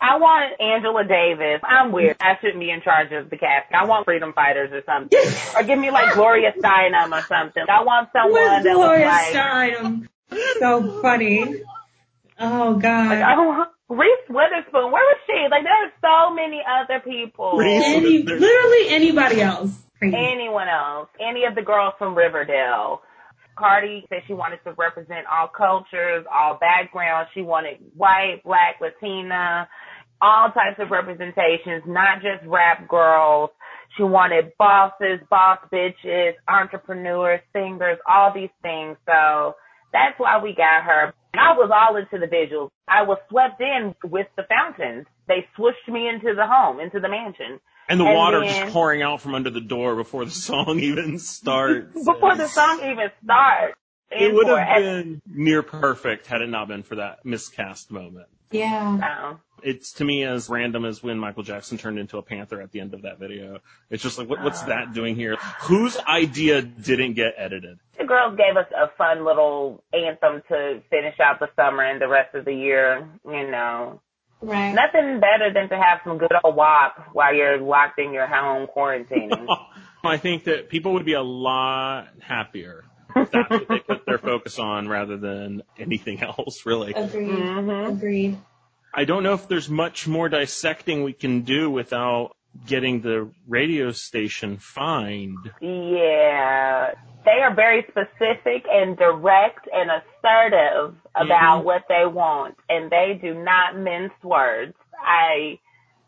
I 0.00 0.18
want 0.18 0.60
Angela 0.60 1.04
Davis. 1.04 1.60
I'm 1.62 1.92
weird. 1.92 2.16
I 2.20 2.38
shouldn't 2.40 2.60
be 2.60 2.70
in 2.70 2.82
charge 2.82 3.12
of 3.12 3.30
the 3.30 3.36
casting. 3.36 3.76
I 3.76 3.84
want 3.84 4.04
Freedom 4.04 4.32
Fighters 4.32 4.70
or 4.72 4.82
something. 4.86 5.18
or 5.56 5.62
give 5.64 5.78
me 5.78 5.90
like 5.90 6.14
Gloria 6.14 6.52
Steinem 6.58 7.12
or 7.12 7.22
something. 7.26 7.64
I 7.68 7.82
want 7.82 8.10
someone 8.12 8.32
Where's 8.32 8.64
that 8.64 8.76
was 8.76 8.86
Gloria 8.86 9.06
like, 9.06 9.34
Steinem? 9.34 10.08
So 10.60 11.02
funny. 11.02 11.62
Oh 12.38 12.74
God. 12.78 13.08
like 13.08 13.18
oh, 13.18 13.22
I 13.22 13.36
want 13.36 13.70
Reese 13.88 14.28
Witherspoon. 14.28 14.92
Where 14.92 15.02
was 15.02 15.18
she? 15.26 15.46
Like 15.50 15.64
there 15.64 15.72
are 15.72 15.92
so 16.00 16.34
many 16.34 16.60
other 16.62 17.00
people. 17.00 17.60
Any, 17.60 18.22
literally 18.22 18.88
anybody 18.90 19.40
else. 19.40 19.72
Anyone 20.00 20.68
else, 20.68 21.08
any 21.18 21.44
of 21.44 21.56
the 21.56 21.62
girls 21.62 21.94
from 21.98 22.14
Riverdale. 22.14 23.02
Cardi 23.58 24.06
said 24.08 24.22
she 24.26 24.34
wanted 24.34 24.60
to 24.64 24.72
represent 24.78 25.26
all 25.26 25.48
cultures, 25.48 26.24
all 26.32 26.58
backgrounds. 26.60 27.30
She 27.34 27.42
wanted 27.42 27.78
white, 27.96 28.40
black, 28.44 28.76
Latina, 28.80 29.68
all 30.22 30.50
types 30.50 30.78
of 30.78 30.90
representations, 30.90 31.82
not 31.86 32.22
just 32.22 32.46
rap 32.46 32.88
girls. 32.88 33.50
She 33.96 34.04
wanted 34.04 34.52
bosses, 34.58 35.20
boss 35.28 35.58
bitches, 35.72 36.34
entrepreneurs, 36.46 37.40
singers, 37.52 37.98
all 38.08 38.32
these 38.34 38.54
things. 38.62 38.96
So 39.06 39.54
that's 39.92 40.18
why 40.18 40.40
we 40.42 40.54
got 40.54 40.84
her. 40.84 41.12
And 41.32 41.40
I 41.40 41.52
was 41.56 41.70
all 41.74 41.96
into 41.96 42.18
the 42.18 42.30
visuals. 42.30 42.70
I 42.88 43.02
was 43.02 43.18
swept 43.28 43.60
in 43.60 43.94
with 44.04 44.26
the 44.36 44.44
fountains. 44.48 45.06
They 45.26 45.46
swooshed 45.58 45.92
me 45.92 46.08
into 46.08 46.34
the 46.34 46.46
home, 46.46 46.80
into 46.80 47.00
the 47.00 47.08
mansion. 47.08 47.60
And 47.88 47.98
the 48.00 48.04
and 48.04 48.14
water 48.14 48.40
then- 48.40 48.48
just 48.62 48.72
pouring 48.72 49.02
out 49.02 49.20
from 49.20 49.34
under 49.34 49.50
the 49.50 49.60
door 49.60 49.96
before 49.96 50.24
the 50.24 50.30
song 50.30 50.78
even 50.82 51.18
starts. 51.18 51.92
Before 52.04 52.36
the 52.36 52.48
song 52.48 52.80
even 52.82 53.10
starts. 53.24 53.74
it 54.10 54.28
in 54.30 54.34
would 54.34 54.46
have 54.48 54.58
it. 54.58 54.82
been 55.04 55.22
near 55.26 55.62
perfect 55.62 56.26
had 56.26 56.42
it 56.42 56.48
not 56.48 56.68
been 56.68 56.82
for 56.82 56.96
that 56.96 57.24
miscast 57.24 57.90
moment. 57.90 58.26
Yeah. 58.50 58.98
So, 59.32 59.40
It's 59.62 59.92
to 59.94 60.04
me 60.06 60.24
as 60.24 60.48
random 60.48 60.86
as 60.86 61.02
when 61.02 61.18
Michael 61.18 61.42
Jackson 61.42 61.76
turned 61.76 61.98
into 61.98 62.16
a 62.16 62.22
panther 62.22 62.62
at 62.62 62.72
the 62.72 62.80
end 62.80 62.94
of 62.94 63.02
that 63.02 63.18
video. 63.18 63.58
It's 63.90 64.02
just 64.02 64.16
like, 64.18 64.26
what, 64.28 64.42
what's 64.42 64.62
uh. 64.62 64.66
that 64.66 64.94
doing 64.94 65.14
here? 65.16 65.36
Whose 65.62 65.98
idea 65.98 66.62
didn't 66.62 67.14
get 67.14 67.34
edited? 67.36 67.78
the 67.98 68.04
girls 68.04 68.36
gave 68.38 68.56
us 68.56 68.70
a 68.74 68.88
fun 68.96 69.24
little 69.24 69.82
anthem 69.92 70.40
to 70.48 70.80
finish 70.88 71.18
out 71.20 71.40
the 71.40 71.48
summer 71.56 71.82
and 71.82 72.00
the 72.00 72.06
rest 72.08 72.32
of 72.34 72.44
the 72.44 72.54
year. 72.54 73.06
You 73.26 73.50
know, 73.50 74.00
Right. 74.40 74.72
nothing 74.72 75.20
better 75.20 75.52
than 75.52 75.68
to 75.68 75.76
have 75.76 76.00
some 76.04 76.18
good 76.18 76.30
old 76.44 76.54
WAP 76.56 77.10
while 77.12 77.34
you're 77.34 77.58
locked 77.58 77.98
in 77.98 78.12
your 78.12 78.26
home 78.26 78.68
quarantining. 78.74 79.46
I 80.04 80.16
think 80.16 80.44
that 80.44 80.68
people 80.68 80.92
would 80.94 81.04
be 81.04 81.14
a 81.14 81.22
lot 81.22 82.08
happier 82.20 82.84
if 83.16 83.30
that's 83.30 83.50
what 83.50 83.68
they 83.68 83.80
put 83.80 84.06
their 84.06 84.18
focus 84.18 84.58
on 84.58 84.88
rather 84.88 85.16
than 85.16 85.62
anything 85.78 86.22
else, 86.22 86.64
really. 86.64 86.92
Agreed. 86.94 87.28
hmm 87.28 87.70
Agreed. 87.70 88.38
I 88.94 89.04
don't 89.04 89.22
know 89.22 89.34
if 89.34 89.48
there's 89.48 89.68
much 89.68 90.06
more 90.06 90.28
dissecting 90.28 91.02
we 91.02 91.12
can 91.12 91.42
do 91.42 91.70
without 91.70 92.36
getting 92.66 93.00
the 93.00 93.30
radio 93.46 93.92
station 93.92 94.56
fined. 94.58 95.50
Yeah. 95.60 96.94
They 97.24 97.42
are 97.42 97.54
very 97.54 97.82
specific 97.88 98.64
and 98.70 98.96
direct 98.96 99.68
and 99.72 99.90
assertive 99.90 100.94
about 101.14 101.62
Mhm. 101.62 101.64
what 101.64 101.82
they 101.88 102.06
want, 102.06 102.56
and 102.68 102.90
they 102.90 103.18
do 103.20 103.34
not 103.34 103.76
mince 103.76 104.12
words. 104.22 104.74
I 105.02 105.58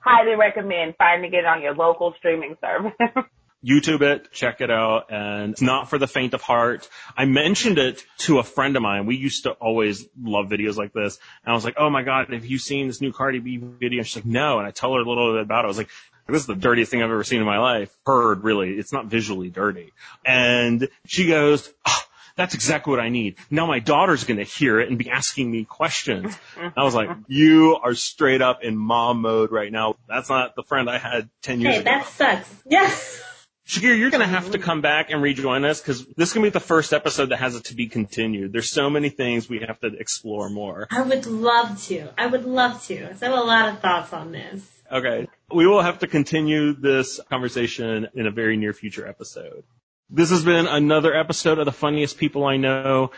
highly 0.00 0.34
recommend 0.36 0.96
finding 0.96 1.34
it 1.34 1.44
on 1.44 1.60
your 1.62 1.74
local 1.74 2.14
streaming 2.18 2.56
service. 2.60 2.94
YouTube 3.62 4.00
it, 4.00 4.32
check 4.32 4.62
it 4.62 4.70
out, 4.70 5.10
and 5.10 5.52
it's 5.52 5.60
not 5.60 5.90
for 5.90 5.98
the 5.98 6.06
faint 6.06 6.32
of 6.32 6.40
heart. 6.40 6.88
I 7.14 7.26
mentioned 7.26 7.76
it 7.76 8.02
to 8.20 8.38
a 8.38 8.42
friend 8.42 8.74
of 8.74 8.82
mine. 8.82 9.04
We 9.04 9.16
used 9.16 9.42
to 9.42 9.50
always 9.50 10.08
love 10.18 10.46
videos 10.46 10.78
like 10.78 10.94
this. 10.94 11.18
And 11.44 11.52
I 11.52 11.54
was 11.54 11.62
like, 11.66 11.74
oh 11.76 11.90
my 11.90 12.02
god, 12.02 12.32
have 12.32 12.46
you 12.46 12.56
seen 12.56 12.86
this 12.86 13.02
new 13.02 13.12
Cardi 13.12 13.38
B 13.38 13.58
video? 13.58 13.98
And 13.98 14.06
she's 14.06 14.16
like, 14.16 14.24
no. 14.24 14.58
And 14.58 14.66
I 14.66 14.70
tell 14.70 14.94
her 14.94 15.00
a 15.00 15.04
little 15.06 15.34
bit 15.34 15.42
about 15.42 15.64
it. 15.64 15.66
I 15.66 15.68
was 15.68 15.76
like, 15.76 15.90
this 16.30 16.42
is 16.42 16.46
the 16.46 16.54
dirtiest 16.54 16.90
thing 16.90 17.02
I've 17.02 17.10
ever 17.10 17.24
seen 17.24 17.40
in 17.40 17.46
my 17.46 17.58
life. 17.58 17.94
Heard, 18.06 18.44
really. 18.44 18.70
It's 18.74 18.92
not 18.92 19.06
visually 19.06 19.50
dirty. 19.50 19.92
And 20.24 20.88
she 21.06 21.26
goes, 21.26 21.72
oh, 21.86 22.02
that's 22.36 22.54
exactly 22.54 22.90
what 22.90 23.00
I 23.00 23.08
need. 23.08 23.36
Now 23.50 23.66
my 23.66 23.80
daughter's 23.80 24.24
gonna 24.24 24.44
hear 24.44 24.80
it 24.80 24.88
and 24.88 24.98
be 24.98 25.10
asking 25.10 25.50
me 25.50 25.64
questions. 25.64 26.34
I 26.76 26.84
was 26.84 26.94
like, 26.94 27.10
you 27.28 27.78
are 27.82 27.94
straight 27.94 28.42
up 28.42 28.62
in 28.62 28.76
mom 28.76 29.20
mode 29.20 29.50
right 29.50 29.70
now. 29.70 29.96
That's 30.08 30.30
not 30.30 30.54
the 30.56 30.62
friend 30.62 30.88
I 30.88 30.98
had 30.98 31.28
10 31.42 31.60
years 31.60 31.74
Hey, 31.74 31.80
ago. 31.80 31.90
Hey, 31.90 31.98
that 31.98 32.06
sucks. 32.08 32.54
Yes. 32.66 33.22
Shakir, 33.70 33.96
you're 33.96 34.10
going 34.10 34.20
to 34.20 34.26
have 34.26 34.50
to 34.50 34.58
come 34.58 34.80
back 34.80 35.10
and 35.10 35.22
rejoin 35.22 35.64
us 35.64 35.80
because 35.80 36.04
this 36.16 36.30
is 36.30 36.32
going 36.34 36.44
to 36.44 36.50
be 36.50 36.52
the 36.52 36.58
first 36.58 36.92
episode 36.92 37.28
that 37.28 37.36
has 37.36 37.54
it 37.54 37.64
to 37.66 37.76
be 37.76 37.86
continued. 37.86 38.52
There's 38.52 38.68
so 38.68 38.90
many 38.90 39.10
things 39.10 39.48
we 39.48 39.60
have 39.60 39.78
to 39.80 39.88
explore 39.96 40.50
more. 40.50 40.88
I 40.90 41.02
would 41.02 41.26
love 41.26 41.80
to. 41.84 42.08
I 42.18 42.26
would 42.26 42.44
love 42.44 42.82
to. 42.86 43.04
I 43.04 43.24
have 43.24 43.32
a 43.32 43.40
lot 43.40 43.68
of 43.68 43.78
thoughts 43.78 44.12
on 44.12 44.32
this. 44.32 44.66
Okay. 44.92 45.28
We 45.52 45.66
will 45.66 45.82
have 45.82 46.00
to 46.00 46.06
continue 46.06 46.74
this 46.74 47.20
conversation 47.30 48.08
in 48.14 48.26
a 48.26 48.30
very 48.30 48.56
near 48.56 48.72
future 48.72 49.06
episode. 49.06 49.62
This 50.08 50.30
has 50.30 50.44
been 50.44 50.66
another 50.66 51.14
episode 51.14 51.58
of 51.58 51.64
The 51.64 51.72
Funniest 51.72 52.18
People 52.18 52.44
I 52.44 52.56
Know. 52.56 53.12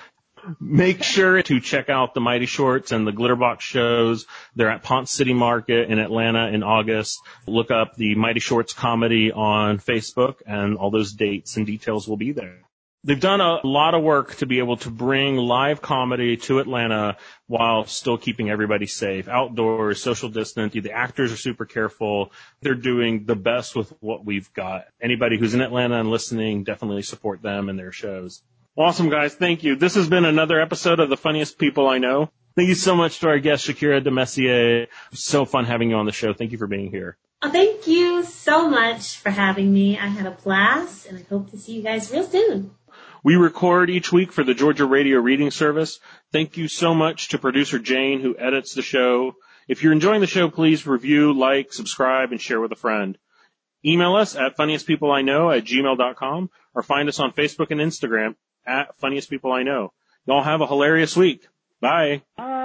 Make 0.60 1.02
sure 1.02 1.42
to 1.42 1.60
check 1.60 1.88
out 1.88 2.14
the 2.14 2.20
Mighty 2.20 2.46
Shorts 2.46 2.92
and 2.92 3.06
the 3.06 3.12
Glitter 3.12 3.36
Box 3.36 3.64
shows. 3.64 4.26
They're 4.56 4.70
at 4.70 4.82
Ponce 4.82 5.10
City 5.10 5.32
Market 5.32 5.90
in 5.90 5.98
Atlanta 5.98 6.48
in 6.48 6.62
August. 6.62 7.20
Look 7.46 7.70
up 7.70 7.94
the 7.96 8.16
Mighty 8.16 8.40
Shorts 8.40 8.72
comedy 8.74 9.32
on 9.32 9.78
Facebook 9.78 10.42
and 10.44 10.76
all 10.76 10.90
those 10.90 11.12
dates 11.12 11.56
and 11.56 11.64
details 11.64 12.08
will 12.08 12.16
be 12.16 12.32
there. 12.32 12.60
They've 13.04 13.18
done 13.18 13.40
a 13.40 13.66
lot 13.66 13.94
of 13.94 14.02
work 14.04 14.36
to 14.36 14.46
be 14.46 14.58
able 14.60 14.76
to 14.78 14.90
bring 14.90 15.36
live 15.36 15.82
comedy 15.82 16.36
to 16.36 16.60
Atlanta 16.60 17.16
while 17.48 17.84
still 17.84 18.16
keeping 18.16 18.48
everybody 18.48 18.86
safe. 18.86 19.26
Outdoors, 19.26 20.00
social 20.00 20.28
distance. 20.28 20.72
The 20.72 20.92
actors 20.92 21.32
are 21.32 21.36
super 21.36 21.64
careful. 21.64 22.30
They're 22.60 22.76
doing 22.76 23.24
the 23.24 23.34
best 23.34 23.74
with 23.74 23.92
what 23.98 24.24
we've 24.24 24.52
got. 24.52 24.84
Anybody 25.00 25.36
who's 25.36 25.52
in 25.52 25.62
Atlanta 25.62 25.98
and 25.98 26.10
listening, 26.10 26.62
definitely 26.62 27.02
support 27.02 27.42
them 27.42 27.68
and 27.68 27.76
their 27.76 27.90
shows. 27.90 28.40
Awesome, 28.76 29.10
guys. 29.10 29.34
Thank 29.34 29.64
you. 29.64 29.74
This 29.74 29.96
has 29.96 30.08
been 30.08 30.24
another 30.24 30.60
episode 30.60 31.00
of 31.00 31.10
The 31.10 31.16
Funniest 31.16 31.58
People 31.58 31.88
I 31.88 31.98
Know. 31.98 32.30
Thank 32.54 32.68
you 32.68 32.76
so 32.76 32.94
much 32.94 33.18
to 33.20 33.28
our 33.28 33.40
guest, 33.40 33.66
Shakirah 33.66 34.06
DeMesier. 34.06 34.86
So 35.12 35.44
fun 35.44 35.64
having 35.64 35.90
you 35.90 35.96
on 35.96 36.06
the 36.06 36.12
show. 36.12 36.34
Thank 36.34 36.52
you 36.52 36.58
for 36.58 36.68
being 36.68 36.90
here. 36.90 37.16
Thank 37.42 37.88
you 37.88 38.22
so 38.22 38.70
much 38.70 39.18
for 39.18 39.30
having 39.30 39.72
me. 39.72 39.98
I 39.98 40.06
had 40.06 40.26
a 40.26 40.30
blast, 40.30 41.06
and 41.06 41.18
I 41.18 41.22
hope 41.28 41.50
to 41.50 41.58
see 41.58 41.72
you 41.72 41.82
guys 41.82 42.12
real 42.12 42.22
soon. 42.24 42.70
We 43.24 43.36
record 43.36 43.88
each 43.88 44.10
week 44.10 44.32
for 44.32 44.42
the 44.42 44.54
Georgia 44.54 44.84
Radio 44.84 45.18
Reading 45.20 45.50
Service. 45.50 46.00
Thank 46.32 46.56
you 46.56 46.66
so 46.66 46.92
much 46.92 47.28
to 47.28 47.38
producer 47.38 47.78
Jane 47.78 48.20
who 48.20 48.36
edits 48.36 48.74
the 48.74 48.82
show. 48.82 49.36
If 49.68 49.82
you're 49.82 49.92
enjoying 49.92 50.20
the 50.20 50.26
show, 50.26 50.50
please 50.50 50.86
review, 50.86 51.32
like, 51.32 51.72
subscribe, 51.72 52.32
and 52.32 52.40
share 52.40 52.60
with 52.60 52.72
a 52.72 52.76
friend. 52.76 53.16
Email 53.84 54.16
us 54.16 54.34
at 54.34 54.56
funniestpeopleiknow 54.56 55.56
at 55.56 55.64
gmail.com 55.64 56.50
or 56.74 56.82
find 56.82 57.08
us 57.08 57.20
on 57.20 57.32
Facebook 57.32 57.70
and 57.70 57.80
Instagram 57.80 58.34
at 58.66 58.98
funniest 58.98 59.30
people 59.30 59.52
I 59.52 59.62
know. 59.62 59.92
Y'all 60.26 60.42
have 60.42 60.60
a 60.60 60.66
hilarious 60.66 61.16
week. 61.16 61.46
Bye. 61.80 62.22
Bye. 62.36 62.61